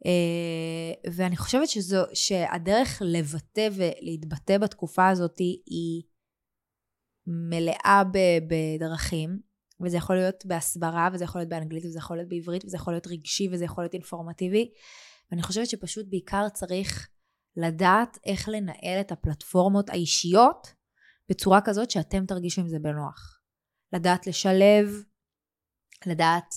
[0.05, 6.03] Uh, ואני חושבת שזו, שהדרך לבטא ולהתבטא בתקופה הזאת היא
[7.27, 8.19] מלאה ב,
[8.49, 9.39] בדרכים,
[9.81, 13.07] וזה יכול להיות בהסברה, וזה יכול להיות באנגלית, וזה יכול להיות בעברית, וזה יכול להיות
[13.07, 14.71] רגשי, וזה יכול להיות אינפורמטיבי.
[15.31, 17.09] ואני חושבת שפשוט בעיקר צריך
[17.57, 20.75] לדעת איך לנהל את הפלטפורמות האישיות
[21.29, 23.36] בצורה כזאת שאתם תרגישו עם זה בנוח.
[23.97, 25.03] לדעת לשלב,
[26.07, 26.55] לדעת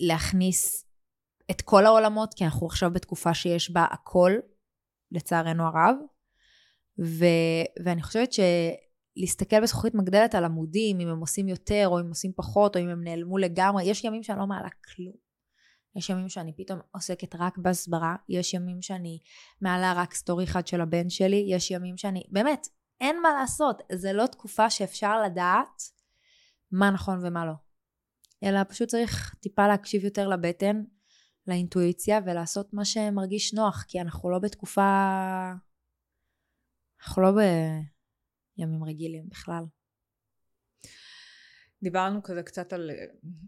[0.00, 0.86] להכניס
[1.50, 4.32] את כל העולמות, כי אנחנו עכשיו בתקופה שיש בה הכל,
[5.12, 5.96] לצערנו הרב.
[7.04, 7.24] ו,
[7.84, 12.76] ואני חושבת שלהסתכל בזכוכית מגדלת על עמודים, אם הם עושים יותר או אם עושים פחות,
[12.76, 15.14] או אם הם נעלמו לגמרי, יש ימים שאני לא מעלה כלום.
[15.96, 19.18] יש ימים שאני פתאום עוסקת רק בהסברה, יש ימים שאני
[19.60, 22.66] מעלה רק סטורי אחד של הבן שלי, יש ימים שאני, באמת,
[23.00, 25.82] אין מה לעשות, זה לא תקופה שאפשר לדעת
[26.70, 27.52] מה נכון ומה לא.
[28.44, 30.84] אלא פשוט צריך טיפה להקשיב יותר לבטן,
[31.46, 34.82] לאינטואיציה, ולעשות מה שמרגיש נוח, כי אנחנו לא בתקופה...
[37.02, 39.64] אנחנו לא בימים רגילים בכלל.
[41.86, 42.90] דיברנו כזה קצת על,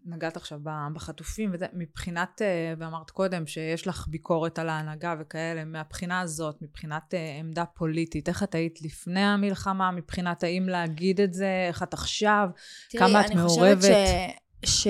[0.05, 0.61] נגעת עכשיו
[0.95, 7.15] בחטופים, וזה, מבחינת, אה, ואמרת קודם שיש לך ביקורת על ההנהגה וכאלה, מהבחינה הזאת, מבחינת
[7.15, 11.95] אה, עמדה פוליטית, איך את היית לפני המלחמה, מבחינת האם להגיד את זה, איך את
[11.95, 12.49] עכשיו,
[12.91, 13.81] תראי, כמה את מעורבת?
[13.81, 14.33] תראי, אני
[14.67, 14.83] חושבת ש...
[14.83, 14.89] ש...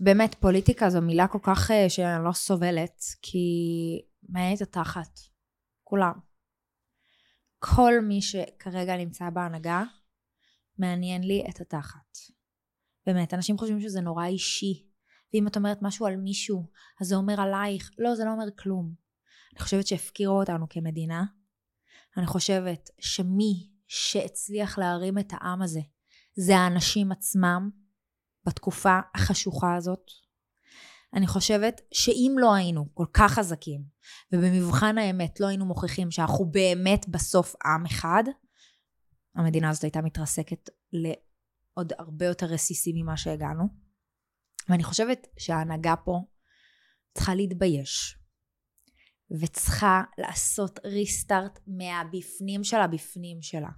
[0.00, 3.46] באמת, פוליטיקה זו מילה כל כך אה, שאני לא סובלת, כי
[4.28, 5.18] מעניין את התחת,
[5.84, 6.14] כולם.
[7.58, 9.82] כל מי שכרגע נמצא בהנהגה,
[10.78, 12.18] מעניין לי את התחת.
[13.06, 14.86] באמת, אנשים חושבים שזה נורא אישי.
[15.34, 16.70] ואם את אומרת משהו על מישהו,
[17.00, 17.90] אז זה אומר עלייך.
[17.98, 18.94] לא, זה לא אומר כלום.
[19.52, 21.24] אני חושבת שהפקירו אותנו כמדינה.
[22.16, 25.80] אני חושבת שמי שהצליח להרים את העם הזה,
[26.36, 27.70] זה האנשים עצמם,
[28.46, 30.10] בתקופה החשוכה הזאת.
[31.14, 33.84] אני חושבת שאם לא היינו כל כך חזקים,
[34.32, 38.24] ובמבחן האמת לא היינו מוכיחים שאנחנו באמת בסוף עם אחד,
[39.34, 43.64] המדינה הזאת הייתה מתרסקת לעוד הרבה יותר רסיסים ממה שהגענו.
[44.68, 46.20] ואני חושבת שההנהגה פה
[47.14, 48.18] צריכה להתבייש,
[49.40, 53.70] וצריכה לעשות ריסטארט מהבפנים של הבפנים שלה.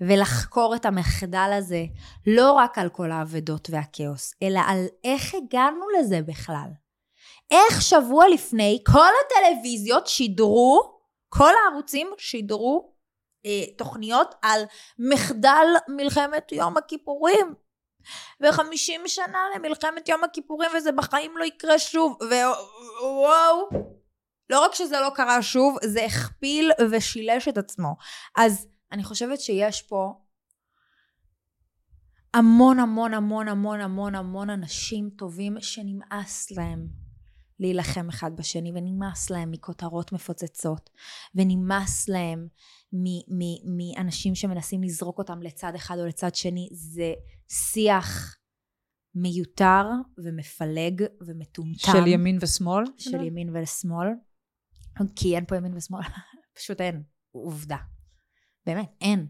[0.00, 1.84] ולחקור את המחדל הזה
[2.26, 6.68] לא רק על כל האבדות והכאוס, אלא על איך הגענו לזה בכלל.
[7.50, 12.91] איך שבוע לפני כל הטלוויזיות שידרו, כל הערוצים שידרו
[13.76, 14.62] תוכניות על
[14.98, 17.54] מחדל מלחמת יום הכיפורים.
[18.40, 22.18] וחמישים שנה למלחמת יום הכיפורים וזה בחיים לא יקרה שוב.
[23.00, 23.68] ווואו.
[24.50, 27.96] לא רק שזה לא קרה שוב, זה הכפיל ושילש את עצמו.
[28.36, 30.12] אז אני חושבת שיש פה
[32.34, 36.86] המון המון המון המון המון המון אנשים טובים שנמאס להם
[37.60, 40.90] להילחם אחד בשני ונמאס להם מכותרות מפוצצות
[41.34, 42.48] ונמאס להם
[43.64, 47.12] מאנשים שמנסים לזרוק אותם לצד אחד או לצד שני זה
[47.48, 48.36] שיח
[49.14, 49.84] מיותר
[50.24, 52.84] ומפלג ומטומטם של ימין ושמאל?
[52.98, 54.08] של ימין ושמאל
[55.16, 56.02] כי אין פה ימין ושמאל
[56.58, 57.76] פשוט אין עובדה
[58.66, 59.26] באמת אין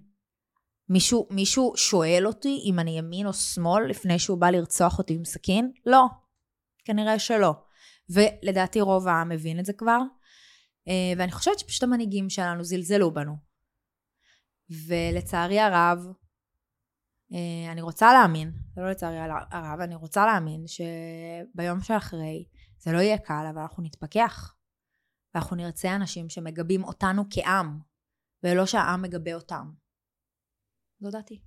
[0.88, 5.24] מישהו, מישהו שואל אותי אם אני ימין או שמאל לפני שהוא בא לרצוח אותי עם
[5.24, 5.72] סכין?
[5.86, 6.04] לא.
[6.84, 7.54] כנראה שלא.
[8.10, 9.98] ולדעתי רוב העם מבין את זה כבר.
[10.88, 13.51] אה, ואני חושבת שפשוט המנהיגים שלנו זלזלו בנו.
[14.87, 16.07] ולצערי הרב,
[17.33, 19.18] אה, אני רוצה להאמין, זה לא לצערי
[19.51, 22.45] הרב, אני רוצה להאמין שביום שאחרי
[22.79, 24.55] זה לא יהיה קל, אבל אנחנו נתפכח.
[25.35, 27.79] ואנחנו נרצה אנשים שמגבים אותנו כעם,
[28.43, 29.70] ולא שהעם מגבה אותם.
[31.01, 31.41] זו דעתי.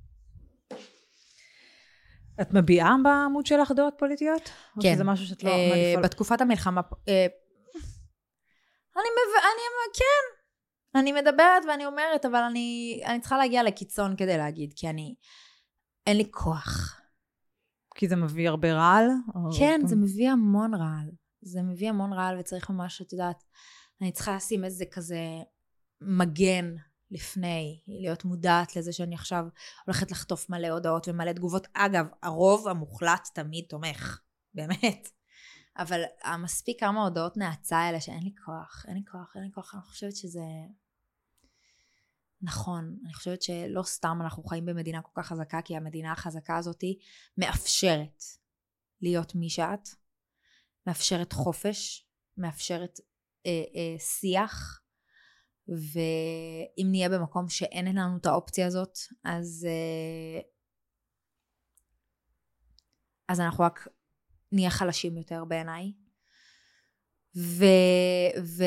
[2.41, 4.43] את מביעה בעמוד שלך דעות פוליטיות?
[4.81, 4.89] כן.
[4.89, 5.93] או שזה משהו שאת לא אה?
[6.03, 7.25] בתקופת המלחמה, אה,
[8.95, 9.35] אני מב...
[9.37, 9.61] אני...
[9.93, 10.34] כן.
[10.95, 15.15] אני מדברת ואני אומרת, אבל אני, אני צריכה להגיע לקיצון כדי להגיד, כי אני...
[16.07, 17.01] אין לי כוח.
[17.95, 19.07] כי זה מביא הרבה רעל?
[19.57, 19.87] כן, או...
[19.87, 21.11] זה מביא המון רעל.
[21.41, 23.43] זה מביא המון רעל וצריך ממש, את יודעת,
[24.01, 25.19] אני צריכה לשים איזה כזה
[26.01, 26.75] מגן
[27.11, 29.45] לפני, להיות מודעת לזה שאני עכשיו
[29.85, 31.67] הולכת לחטוף מלא הודעות ומלא תגובות.
[31.73, 34.19] אגב, הרוב המוחלט תמיד תומך,
[34.53, 35.09] באמת.
[35.77, 39.75] אבל המספיק כמה הודעות נאצה האלה שאין לי כוח, אין לי כוח, אין לי כוח,
[39.75, 40.41] אני חושבת שזה
[42.45, 42.97] נכון.
[43.05, 46.83] אני חושבת שלא סתם אנחנו חיים במדינה כל כך חזקה, כי המדינה החזקה הזאת
[47.37, 48.23] מאפשרת
[49.01, 49.89] להיות מי שאת,
[50.87, 52.99] מאפשרת חופש, מאפשרת
[53.45, 54.81] אה, אה, שיח,
[55.67, 60.41] ואם נהיה במקום שאין לנו את האופציה הזאת, אז, אה,
[63.27, 63.87] אז אנחנו רק
[64.51, 65.93] נהיה חלשים יותר בעיניי.
[67.35, 67.65] ו,
[68.43, 68.63] ו,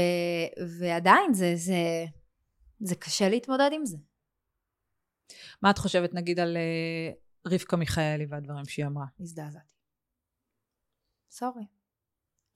[0.81, 2.05] ועדיין זה, זה,
[2.81, 3.97] זה קשה להתמודד עם זה.
[5.62, 7.12] מה את חושבת נגיד על אה,
[7.47, 9.07] רבקה מיכאלי והדברים שהיא אמרה?
[9.20, 9.74] הזדעזעתי.
[11.31, 11.66] סורי.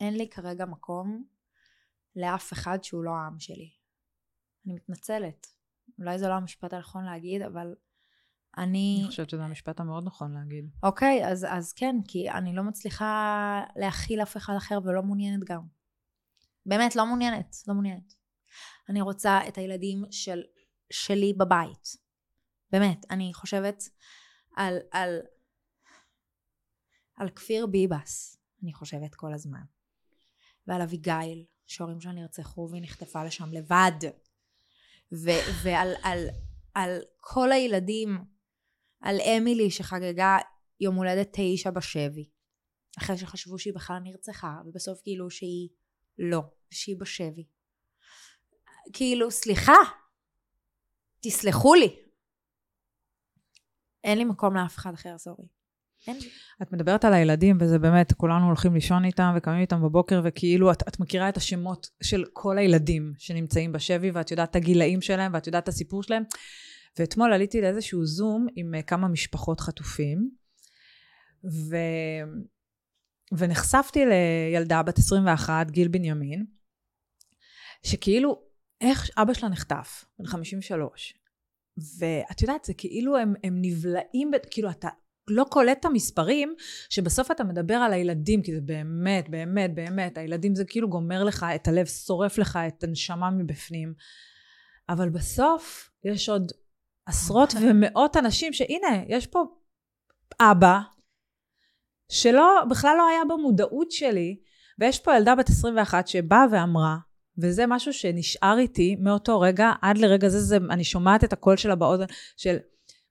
[0.01, 1.25] אין לי כרגע מקום
[2.17, 3.71] לאף אחד שהוא לא העם שלי.
[4.67, 5.47] אני מתנצלת.
[5.99, 7.75] אולי זה לא המשפט הנכון להגיד, אבל
[8.59, 8.99] אני...
[9.01, 10.71] אני חושבת שזה המשפט המאוד נכון להגיד.
[10.83, 15.63] אוקיי, אז, אז כן, כי אני לא מצליחה להכיל אף אחד אחר ולא מעוניינת גם.
[16.67, 18.15] באמת, לא מעוניינת, לא מעוניינת.
[18.89, 20.43] אני רוצה את הילדים של,
[20.91, 21.97] שלי בבית.
[22.73, 23.83] באמת, אני חושבת
[24.57, 25.21] על, על,
[27.17, 29.63] על כפיר ביבס, אני חושבת כל הזמן.
[30.67, 33.99] ועל אביגיל, שהורים שלה נרצחו והיא נחטפה לשם לבד.
[35.13, 36.29] ו- ועל על,
[36.75, 38.19] על כל הילדים,
[39.01, 40.39] על אמילי שחגגה
[40.81, 42.31] יום הולדת תשע בשבי.
[42.99, 45.69] אחרי שחשבו שהיא בכלל נרצחה, ובסוף גילו שהיא
[46.19, 46.41] לא,
[46.71, 47.47] שהיא בשבי.
[48.93, 49.77] כאילו, סליחה,
[51.23, 51.97] תסלחו לי.
[54.05, 55.45] אין לי מקום לאף אחד אחר, סורי.
[56.07, 56.29] אין לי.
[56.63, 60.89] את מדברת על הילדים, וזה באמת, כולנו הולכים לישון איתם וקמים איתם בבוקר, וכאילו את,
[60.89, 65.47] את מכירה את השמות של כל הילדים שנמצאים בשבי, ואת יודעת את הגילאים שלהם, ואת
[65.47, 66.23] יודעת את הסיפור שלהם.
[66.99, 70.31] ואתמול עליתי לאיזשהו זום עם uh, כמה משפחות חטופים,
[71.45, 71.77] ו...
[73.39, 76.47] ונחשפתי לילדה בת 21, גיל בנימין,
[77.83, 78.43] שכאילו,
[78.83, 81.15] איך אבא שלה נחטף, בן 53.
[81.99, 84.89] ואת יודעת, זה כאילו הם, הם נבלעים, כאילו אתה
[85.29, 86.55] לא קולט את המספרים,
[86.91, 91.47] שבסוף אתה מדבר על הילדים, כי זה באמת, באמת, באמת, הילדים זה כאילו גומר לך
[91.55, 93.95] את הלב, שורף לך את הנשמה מבפנים.
[94.89, 96.53] אבל בסוף יש עוד
[97.07, 99.45] עשרות ומאות אנשים שהנה, יש פה
[100.41, 100.79] אבא,
[102.13, 104.37] שלא, בכלל לא היה במודעות שלי,
[104.79, 106.97] ויש פה ילדה בת 21 שבאה ואמרה,
[107.39, 111.75] וזה משהו שנשאר איתי מאותו רגע עד לרגע זה, זה אני שומעת את הקול שלה
[111.75, 112.05] באוזן
[112.37, 112.57] של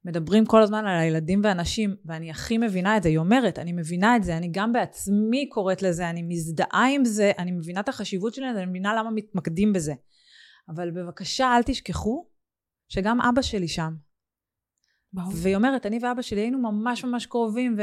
[0.05, 3.09] מדברים כל הזמן על הילדים והנשים, ואני הכי מבינה את זה.
[3.09, 7.32] היא אומרת, אני מבינה את זה, אני גם בעצמי קוראת לזה, אני מזדהה עם זה,
[7.38, 9.93] אני מבינה את החשיבות שלזה, אני מבינה למה מתמקדים בזה.
[10.69, 12.28] אבל בבקשה, אל תשכחו
[12.89, 13.93] שגם אבא שלי שם.
[15.13, 15.34] ברור.
[15.36, 17.76] והיא אומרת, אני ואבא שלי היינו ממש ממש קרובים,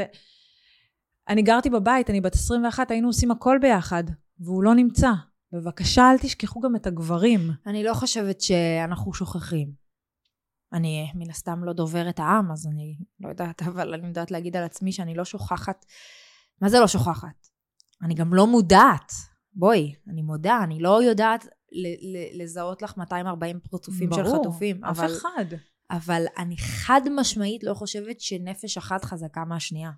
[1.27, 4.03] ואני גרתי בבית, אני בת 21, היינו עושים הכל ביחד,
[4.39, 5.11] והוא לא נמצא.
[5.53, 7.41] בבקשה, אל תשכחו גם את הגברים.
[7.67, 9.71] אני לא חושבת שאנחנו שוכחים.
[10.73, 14.63] אני מן הסתם לא דוברת העם, אז אני לא יודעת, אבל אני יודעת להגיד על
[14.63, 15.85] עצמי שאני לא שוכחת.
[16.61, 17.47] מה זה לא שוכחת?
[18.03, 19.11] אני גם לא מודעת.
[19.53, 21.45] בואי, אני מודה, אני לא יודעת
[22.39, 24.81] לזהות לך 240 פרצופים ברור, של חטופים.
[24.81, 25.45] ברור, אף אחד.
[25.91, 29.91] אבל אני חד משמעית לא חושבת שנפש אחת חזקה מהשנייה.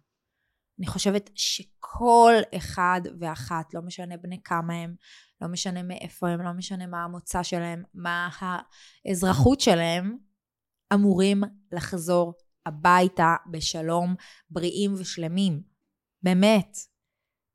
[0.80, 4.96] אני חושבת שכל אחד ואחת, לא משנה בני כמה הם,
[5.42, 10.18] לא משנה מאיפה הם, לא משנה מה המוצא שלהם, מה האזרחות שלהם,
[10.94, 12.34] אמורים לחזור
[12.66, 14.16] הביתה בשלום,
[14.50, 15.62] בריאים ושלמים.
[16.24, 16.78] באמת.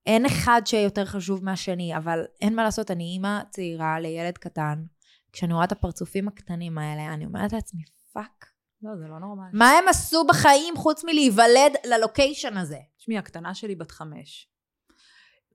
[0.07, 4.84] אין אחד שיותר חשוב מהשני, אבל אין מה לעשות, אני אימא צעירה לילד קטן.
[5.32, 7.82] כשאני רואה את הפרצופים הקטנים האלה, אני אומרת לעצמי,
[8.12, 8.47] fuck.
[8.82, 9.51] לא, זה לא נורמלי.
[9.53, 12.78] מה הם עשו בחיים חוץ מלהיוולד ל location הזה?
[12.99, 14.49] תשמעי, הקטנה שלי בת חמש.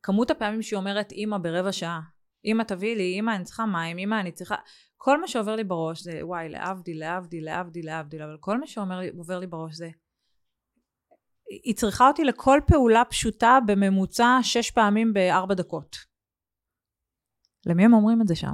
[0.04, 2.02] כמות הפעמים שהיא אומרת אימא ברבע שעה,
[2.46, 4.56] אימא תביאי לי, אימא אני צריכה מים, אימא אני צריכה...
[4.98, 9.40] כל מה שעובר לי בראש זה וואי, להבדיל, להבדיל, להבדיל, להבדיל, אבל כל מה שעובר
[9.40, 9.90] לי בראש זה...
[11.64, 15.98] היא צריכה אותי לכל פעולה פשוטה בממוצע שש פעמים בארבע דקות.
[17.66, 18.54] למי הם אומרים את זה שם?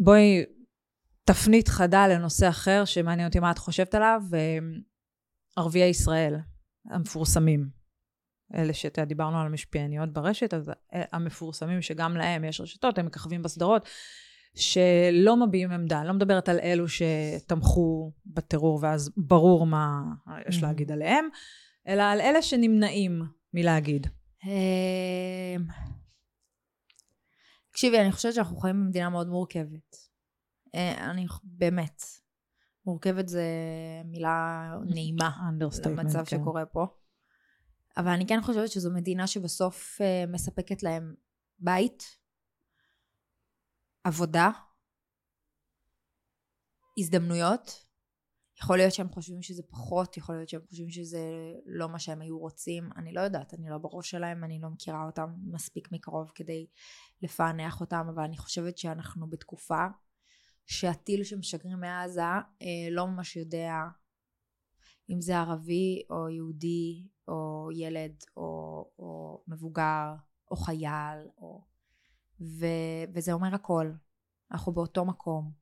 [0.00, 0.44] בואי,
[1.24, 4.22] תפנית חדה לנושא אחר שמעניין אותי מה את חושבת עליו,
[5.56, 6.34] ערביי ישראל
[6.90, 7.85] המפורסמים.
[8.54, 13.88] אלה שאתה דיברנו על המשפיעניות ברשת, אז המפורסמים שגם להם יש רשתות, הם מככבים בסדרות,
[14.54, 16.00] שלא מביעים עמדה.
[16.00, 20.02] אני לא מדברת על אלו שתמכו בטרור ואז ברור מה
[20.48, 21.28] יש להגיד עליהם,
[21.88, 23.22] אלא על אלה שנמנעים
[23.54, 24.06] מלהגיד.
[24.44, 25.64] אמ,
[27.70, 29.96] תקשיבי, אני חושבת שאנחנו חיים במדינה מאוד מורכבת.
[30.74, 32.02] אה, אני באמת.
[32.86, 33.44] מורכבת זה
[34.04, 35.30] מילה נעימה
[35.86, 36.24] למצב כן.
[36.24, 36.86] שקורה פה.
[37.96, 41.14] אבל אני כן חושבת שזו מדינה שבסוף uh, מספקת להם
[41.58, 42.02] בית,
[44.04, 44.50] עבודה,
[46.98, 47.86] הזדמנויות,
[48.62, 51.20] יכול להיות שהם חושבים שזה פחות, יכול להיות שהם חושבים שזה
[51.66, 55.06] לא מה שהם היו רוצים, אני לא יודעת, אני לא בראש שלהם, אני לא מכירה
[55.06, 56.66] אותם מספיק מקרוב כדי
[57.22, 59.86] לפענח אותם, אבל אני חושבת שאנחנו בתקופה
[60.66, 63.74] שהטיל שמשגרים מעזה אה, לא ממש יודע
[65.10, 68.42] אם זה ערבי או יהודי או ילד או,
[68.98, 70.14] או מבוגר
[70.50, 71.64] או חייל או...
[72.40, 72.66] ו,
[73.14, 73.92] וזה אומר הכל.
[74.52, 75.52] אנחנו באותו מקום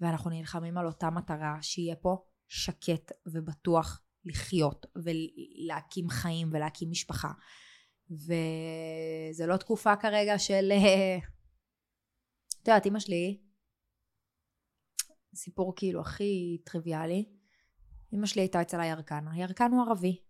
[0.00, 7.32] ואנחנו נלחמים על אותה מטרה שיהיה פה שקט ובטוח לחיות ולהקים חיים ולהקים משפחה.
[8.10, 10.68] וזה לא תקופה כרגע של...
[10.72, 11.18] אה,
[12.62, 13.40] את יודעת, אמא שלי,
[15.34, 17.32] סיפור כאילו הכי טריוויאלי,
[18.14, 20.22] אמא שלי הייתה אצל הירקן, הירקן הוא ערבי,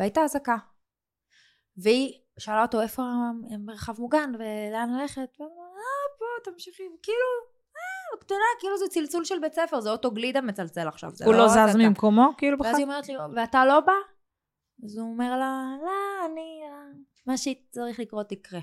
[0.00, 0.56] והייתה אזעקה.
[1.76, 3.02] והיא שאלה אותו איפה
[3.50, 7.50] המרחב מוגן ולאן ללכת, והוא אמר, אה, פה, תמשיכי, כאילו,
[8.20, 11.10] קטנה, כאילו זה צלצול של בית ספר, זה אוטו גלידה מצלצל עכשיו.
[11.24, 12.70] הוא לא, לא זז ממקומו, כאילו בכלל?
[12.70, 13.92] ואז היא אומרת לי, ואתה לא בא?
[14.84, 16.60] אז הוא אומר לה, לא, אני,
[17.26, 18.60] מה שצריך לקרות יקרה.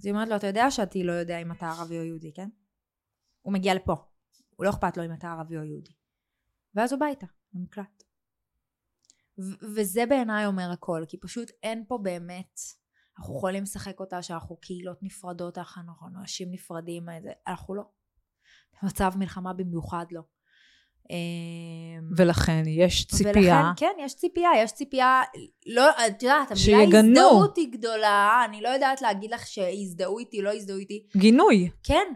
[0.00, 2.48] אז היא אומרת לו, אתה יודע שאתי לא יודע אם אתה ערבי או יהודי, כן?
[3.42, 3.94] הוא מגיע לפה.
[4.56, 5.92] הוא לא אכפת לו אם אתה ערבי או יהודי.
[6.74, 7.26] ואז הוא בא איתה,
[9.38, 9.58] במקלט.
[9.76, 12.60] וזה בעיניי אומר הכל, כי פשוט אין פה באמת,
[13.18, 17.06] אנחנו יכולים לשחק אותה שאנחנו קהילות נפרדות, אנחנו אנשים נפרדים,
[17.46, 17.82] אנחנו לא.
[18.82, 20.20] מצב מלחמה במיוחד לא.
[21.10, 23.34] אמ, ולכן יש ציפייה.
[23.34, 25.22] ולכן, כן, יש ציפייה, יש ציפייה,
[25.66, 30.50] לא, את יודעת, המילה הזדהות היא גדולה, אני לא יודעת להגיד לך שיזדהו איתי, לא
[30.50, 31.06] יזדהו איתי.
[31.16, 31.70] גינוי.
[31.82, 32.12] כן,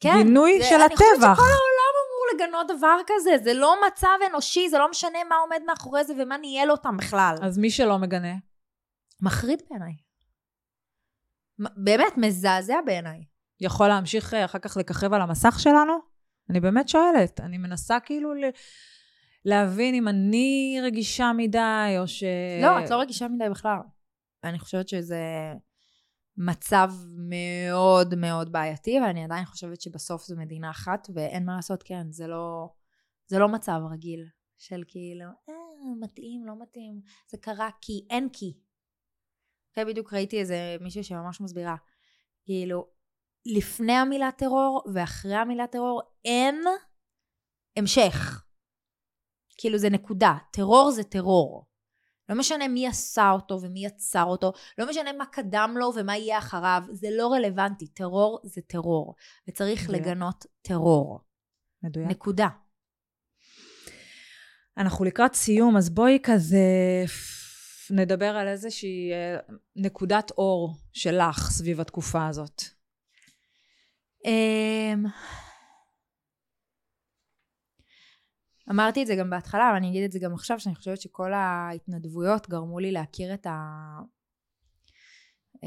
[0.00, 0.14] כן.
[0.16, 0.98] גינוי זה, של אני הטבח.
[0.98, 1.79] אני חושבת שכל העולם
[2.34, 6.36] לגנות דבר כזה, זה לא מצב אנושי, זה לא משנה מה עומד מאחורי זה ומה
[6.36, 7.34] ניהל אותם בכלל.
[7.42, 8.34] אז מי שלא מגנה?
[9.22, 9.92] מחריד בעיניי.
[11.76, 13.24] באמת, מזעזע בעיניי.
[13.60, 15.92] יכול להמשיך אה, אחר כך לככב על המסך שלנו?
[16.50, 17.40] אני באמת שואלת.
[17.40, 18.44] אני מנסה כאילו ל...
[19.44, 22.24] להבין אם אני רגישה מדי, או ש...
[22.62, 23.78] לא, את לא רגישה מדי בכלל.
[24.44, 25.22] אני חושבת שזה
[26.46, 26.90] מצב
[27.28, 32.26] מאוד מאוד בעייתי, ואני עדיין חושבת שבסוף זו מדינה אחת, ואין מה לעשות, כן, זה
[32.26, 32.68] לא,
[33.26, 34.26] זה לא מצב רגיל
[34.58, 35.54] של כאילו, אה,
[36.00, 38.58] מתאים, לא מתאים, זה קרה כי, אין כי.
[39.72, 41.76] אחרי בדיוק ראיתי איזה מישהו שממש מסבירה,
[42.44, 42.86] כאילו,
[43.46, 46.64] לפני המילה טרור ואחרי המילה טרור אין
[47.76, 48.44] המשך.
[49.58, 50.36] כאילו זה נקודה.
[50.52, 51.69] טרור זה טרור.
[52.30, 56.38] לא משנה מי עשה אותו ומי יצר אותו, לא משנה מה קדם לו ומה יהיה
[56.38, 57.86] אחריו, זה לא רלוונטי.
[57.86, 59.14] טרור זה טרור,
[59.48, 60.06] וצריך מדויק.
[60.06, 61.20] לגנות טרור.
[61.82, 62.08] מדויק.
[62.08, 62.48] נקודה.
[64.78, 67.04] אנחנו לקראת סיום, אז בואי כזה
[67.90, 69.36] נדבר על איזושהי אה,
[69.76, 72.62] נקודת אור שלך סביב התקופה הזאת.
[78.70, 82.48] אמרתי את זה גם בהתחלה, ואני אגיד את זה גם עכשיו, שאני חושבת שכל ההתנדבויות
[82.48, 83.98] גרמו לי להכיר את, ה...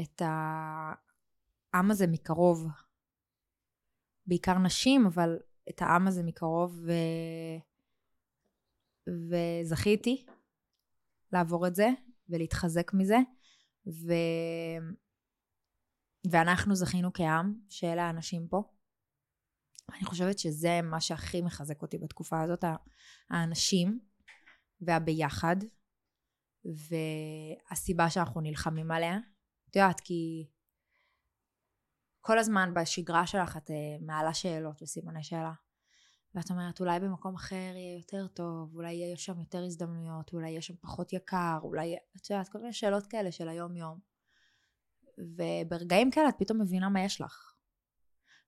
[0.02, 2.68] את העם הזה מקרוב.
[4.26, 5.38] בעיקר נשים, אבל
[5.70, 6.92] את העם הזה מקרוב, ו...
[9.08, 10.26] וזכיתי
[11.32, 11.88] לעבור את זה
[12.28, 13.18] ולהתחזק מזה,
[13.86, 14.12] ו...
[16.30, 18.73] ואנחנו זכינו כעם, שאלה האנשים פה.
[19.92, 22.64] אני חושבת שזה מה שהכי מחזק אותי בתקופה הזאת,
[23.30, 24.00] האנשים
[24.80, 25.56] והביחד,
[26.64, 29.18] והסיבה שאנחנו נלחמים עליה.
[29.70, 30.46] את יודעת, כי
[32.20, 35.52] כל הזמן בשגרה שלך את אה, מעלה שאלות וסימני שאלה.
[36.34, 40.62] ואת אומרת, אולי במקום אחר יהיה יותר טוב, אולי יהיה שם יותר הזדמנויות, אולי יהיה
[40.62, 43.98] שם פחות יקר, אולי, את יודעת, כל מיני שאלות כאלה של היום-יום.
[45.18, 47.53] וברגעים כאלה את פתאום מבינה מה יש לך.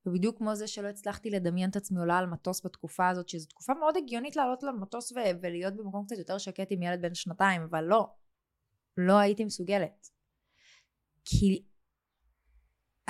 [0.07, 3.74] ובדיוק כמו זה שלא הצלחתי לדמיין את עצמי עולה על מטוס בתקופה הזאת, שזו תקופה
[3.74, 7.84] מאוד הגיונית לעלות למטוס ו- ולהיות במקום קצת יותר שקט עם ילד בן שנתיים, אבל
[7.84, 8.09] לא.
[8.96, 10.11] לא הייתי מסוגלת.
[11.24, 11.64] כי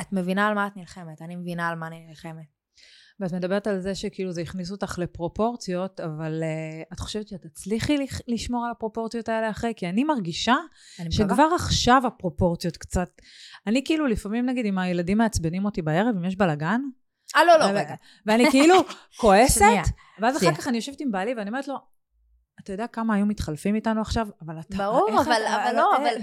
[0.00, 2.55] את מבינה על מה את נלחמת, אני מבינה על מה אני נלחמת.
[3.20, 7.96] ואת מדברת על זה שכאילו זה הכניס אותך לפרופורציות, אבל uh, את חושבת שאת תצליחי
[8.28, 9.72] לשמור על הפרופורציות האלה אחרי?
[9.76, 10.54] כי אני מרגישה
[11.00, 11.54] אני שכבר מקווה.
[11.54, 13.08] עכשיו הפרופורציות קצת...
[13.66, 16.80] אני כאילו לפעמים נגיד אם הילדים מעצבנים אותי בערב, אם יש בלאגן,
[17.36, 17.94] אה, לא, לא, רגע.
[18.26, 18.74] ואני כאילו
[19.20, 19.62] כועסת,
[20.20, 21.95] ואז אחר כך אני יושבת עם בעלי ואני אומרת לו,
[22.66, 24.28] אתה יודע כמה היו מתחלפים איתנו עכשיו?
[24.42, 24.76] אבל אתה...
[24.76, 26.14] ברור, אבל, אתה, אבל לא, אבל,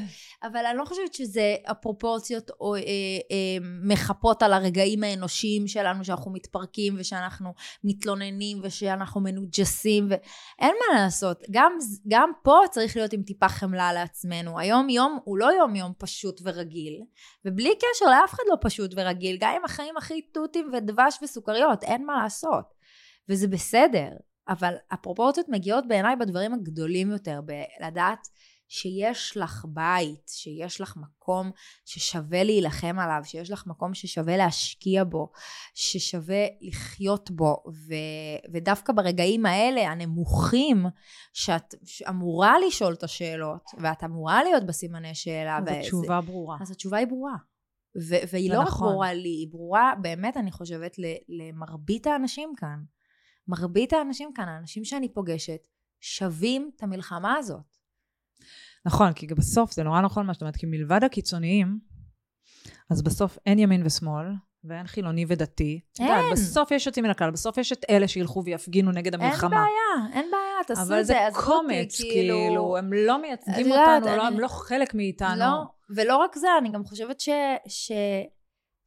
[0.44, 6.32] אבל אני לא חושבת שזה הפרופורציות או, אה, אה, מחפות על הרגעים האנושיים שלנו, שאנחנו
[6.32, 11.44] מתפרקים ושאנחנו מתלוננים ושאנחנו מנוג'סים, ואין מה לעשות.
[11.52, 11.78] גם,
[12.08, 14.60] גם פה צריך להיות עם טיפה חמלה לעצמנו.
[14.60, 17.02] היום יום הוא לא יום יום פשוט ורגיל,
[17.46, 22.06] ובלי קשר לאף אחד לא פשוט ורגיל, גם עם החיים הכי תותים ודבש וסוכריות, אין
[22.06, 22.74] מה לעשות.
[23.30, 24.10] וזה בסדר.
[24.48, 28.28] אבל הפרופורציות מגיעות בעיניי בדברים הגדולים יותר, בלדעת
[28.68, 31.52] שיש לך בית, שיש לך מקום
[31.86, 35.32] ששווה להילחם עליו, שיש לך מקום ששווה להשקיע בו,
[35.74, 37.94] ששווה לחיות בו, ו,
[38.54, 40.86] ודווקא ברגעים האלה, הנמוכים,
[41.34, 41.76] שאת
[42.10, 45.58] אמורה לשאול את השאלות, ואת אמורה להיות בסימני שאלה.
[45.58, 46.58] אז התשובה ברורה.
[46.62, 47.36] אז התשובה היא ברורה.
[48.10, 48.68] ו- והיא לא רק.
[48.80, 50.96] ברורה לי, היא ברורה באמת, אני חושבת,
[51.30, 52.84] למרבית האנשים כאן.
[53.48, 55.68] מרבית האנשים כאן, האנשים שאני פוגשת,
[56.00, 57.78] שווים את המלחמה הזאת.
[58.86, 61.80] נכון, כי בסוף זה נורא נכון מה שאת אומרת, כי מלבד הקיצוניים,
[62.90, 64.26] אז בסוף אין ימין ושמאל,
[64.64, 65.80] ואין חילוני ודתי.
[66.00, 66.32] יודעת, אין.
[66.34, 69.50] בסוף יש יוצאים מן הכלל, בסוף יש את אלה שילכו ויפגינו נגד אין המלחמה.
[69.50, 73.68] בעיה, אין בעיה, תעשו אבל את זה זה, עזבו אותי, קומץ, כאילו, הם לא מייצגים
[73.68, 75.40] יודעת, אותנו, לא, אני- הם לא חלק מאיתנו.
[75.40, 77.30] לא, ולא רק זה, אני גם חושבת ש...
[77.68, 77.92] ש...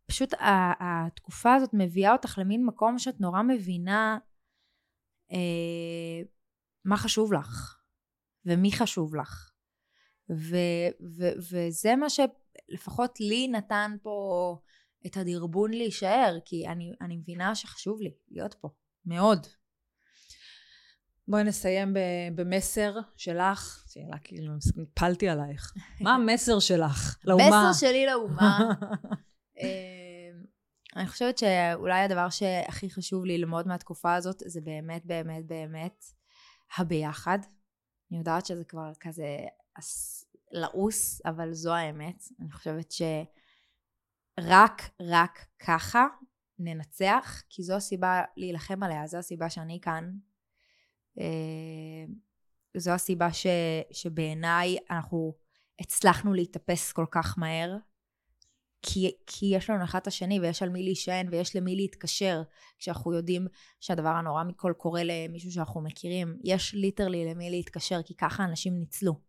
[0.06, 0.34] פשוט
[0.80, 4.18] התקופה הזאת מביאה אותך למין מקום שאת נורא מבינה
[5.32, 6.28] אה,
[6.84, 7.76] מה חשוב לך,
[8.44, 9.50] ומי חשוב לך.
[10.30, 10.56] ו,
[11.18, 14.58] ו, וזה מה שלפחות לי נתן פה
[15.06, 18.68] את הדרבון להישאר, כי אני, אני מבינה שחשוב לי להיות פה,
[19.04, 19.46] מאוד.
[21.28, 21.98] בואי נסיים ב-
[22.34, 24.52] במסר שלך, שאלה כאילו,
[24.82, 25.72] הפלתי עלייך.
[26.00, 27.70] מה המסר שלך לאומה?
[27.70, 28.58] מסר שלי לאומה.
[30.96, 36.04] אני חושבת שאולי הדבר שהכי חשוב ללמוד מהתקופה הזאת זה באמת באמת באמת
[36.78, 37.38] הביחד.
[38.10, 39.36] אני יודעת שזה כבר כזה
[40.50, 42.24] לעוס, אבל זו האמת.
[42.40, 46.06] אני חושבת שרק רק ככה
[46.58, 50.12] ננצח, כי זו הסיבה להילחם עליה, זו הסיבה שאני כאן.
[51.18, 52.04] אה,
[52.76, 53.46] זו הסיבה ש,
[53.92, 55.34] שבעיניי אנחנו
[55.80, 57.76] הצלחנו להתאפס כל כך מהר,
[58.88, 62.42] כי, כי יש לנו אחד את השני ויש על מי להישען ויש למי להתקשר,
[62.78, 63.46] כשאנחנו יודעים
[63.80, 66.36] שהדבר הנורא מכל קורה למישהו שאנחנו מכירים.
[66.44, 69.20] יש ליטרלי למי להתקשר, כי ככה אנשים ניצלו.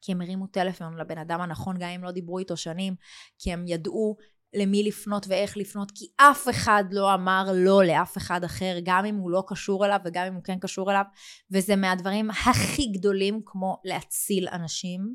[0.00, 2.94] כי הם הרימו טלפון לבן אדם הנכון, גם אם לא דיברו איתו שנים,
[3.38, 4.16] כי הם ידעו
[4.54, 9.16] למי לפנות ואיך לפנות, כי אף אחד לא אמר לא לאף אחד אחר, גם אם
[9.16, 11.04] הוא לא קשור אליו וגם אם הוא כן קשור אליו,
[11.50, 15.14] וזה מהדברים הכי גדולים כמו להציל אנשים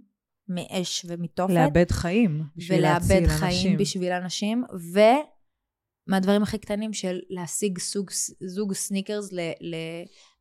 [0.50, 1.54] מאש ומתופת.
[1.54, 3.48] לאבד חיים בשביל להציל ולאבד אנשים.
[3.48, 4.64] חיים בשביל אנשים,
[6.08, 8.12] ומהדברים הכי קטנים של להשיג סוג,
[8.45, 9.30] זוג סניקרס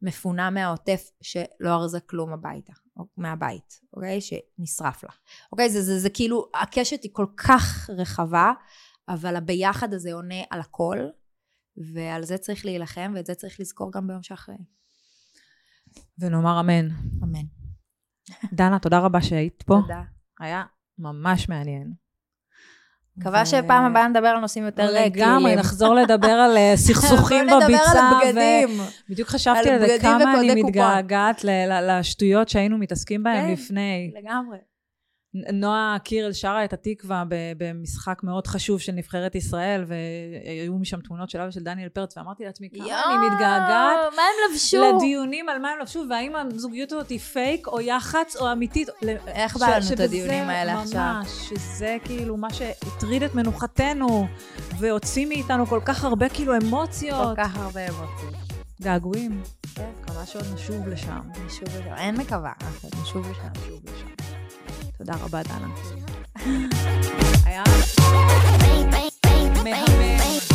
[0.03, 4.21] למפונה מהעוטף שלא ארזה כלום הביתה, או מהבית, אוקיי?
[4.21, 5.11] שנשרף לה.
[5.53, 5.71] אוקיי?
[5.71, 8.53] זה, זה, זה כאילו, הקשת היא כל כך רחבה,
[9.09, 10.99] אבל הביחד הזה עונה על הכל,
[11.77, 14.57] ועל זה צריך להילחם, ואת זה צריך לזכור גם ביום שאחרי.
[16.19, 16.89] ונאמר אמן.
[17.23, 17.56] אמן.
[18.53, 19.79] דנה, תודה רבה שהיית פה.
[19.83, 20.03] תודה.
[20.41, 20.65] היה
[20.99, 21.93] ממש מעניין.
[23.17, 25.11] מקווה שפעם הבאה נדבר על נושאים יותר לגמרי,
[25.43, 25.59] קלילים.
[25.59, 27.83] נחזור לדבר על אה, סכסוכים נדבר בביצה.
[27.93, 28.69] על ו- הבגדים.
[29.11, 30.63] בדיוק חשבתי על על זה, בגדים כמה אני.
[30.63, 31.45] מתגעגעת
[31.83, 33.53] לשטויות שהיינו מתעסקים בהן כן.
[33.53, 34.13] לפני.
[34.23, 34.57] לגמרי.
[35.53, 37.25] נועה קירל שרה את התקווה
[37.59, 42.69] במשחק מאוד חשוב של נבחרת ישראל, והיו משם תמונות שלה ושל דניאל פרץ, ואמרתי לעצמי,
[42.71, 44.97] כמה אני מתגעגעת מה הם לבשו?
[44.97, 48.89] לדיונים על מה הם לבשו, והאם הזוגיות הזאת היא פייק או יח"צ או אמיתית.
[49.27, 51.15] איך בא לנו את הדיונים האלה עכשיו?
[51.19, 54.27] ממש, שזה כאילו מה שהטריד את מנוחתנו,
[54.79, 57.37] והוציא מאיתנו כל כך הרבה כאילו כל אמוציות.
[57.37, 58.35] כך הרבה אמוציות.
[58.83, 59.43] געגועים.
[59.75, 59.91] כן.
[60.03, 61.21] מקווה שעוד נשוב לשם.
[61.47, 61.95] נשוב לשם.
[61.97, 63.49] אין מקווה, אנחנו נשוב לשם.
[63.63, 64.16] נשוב לשם.
[65.07, 65.69] תודה רבה, דנה.
[67.45, 67.63] היה...
[69.65, 70.46] מהמם.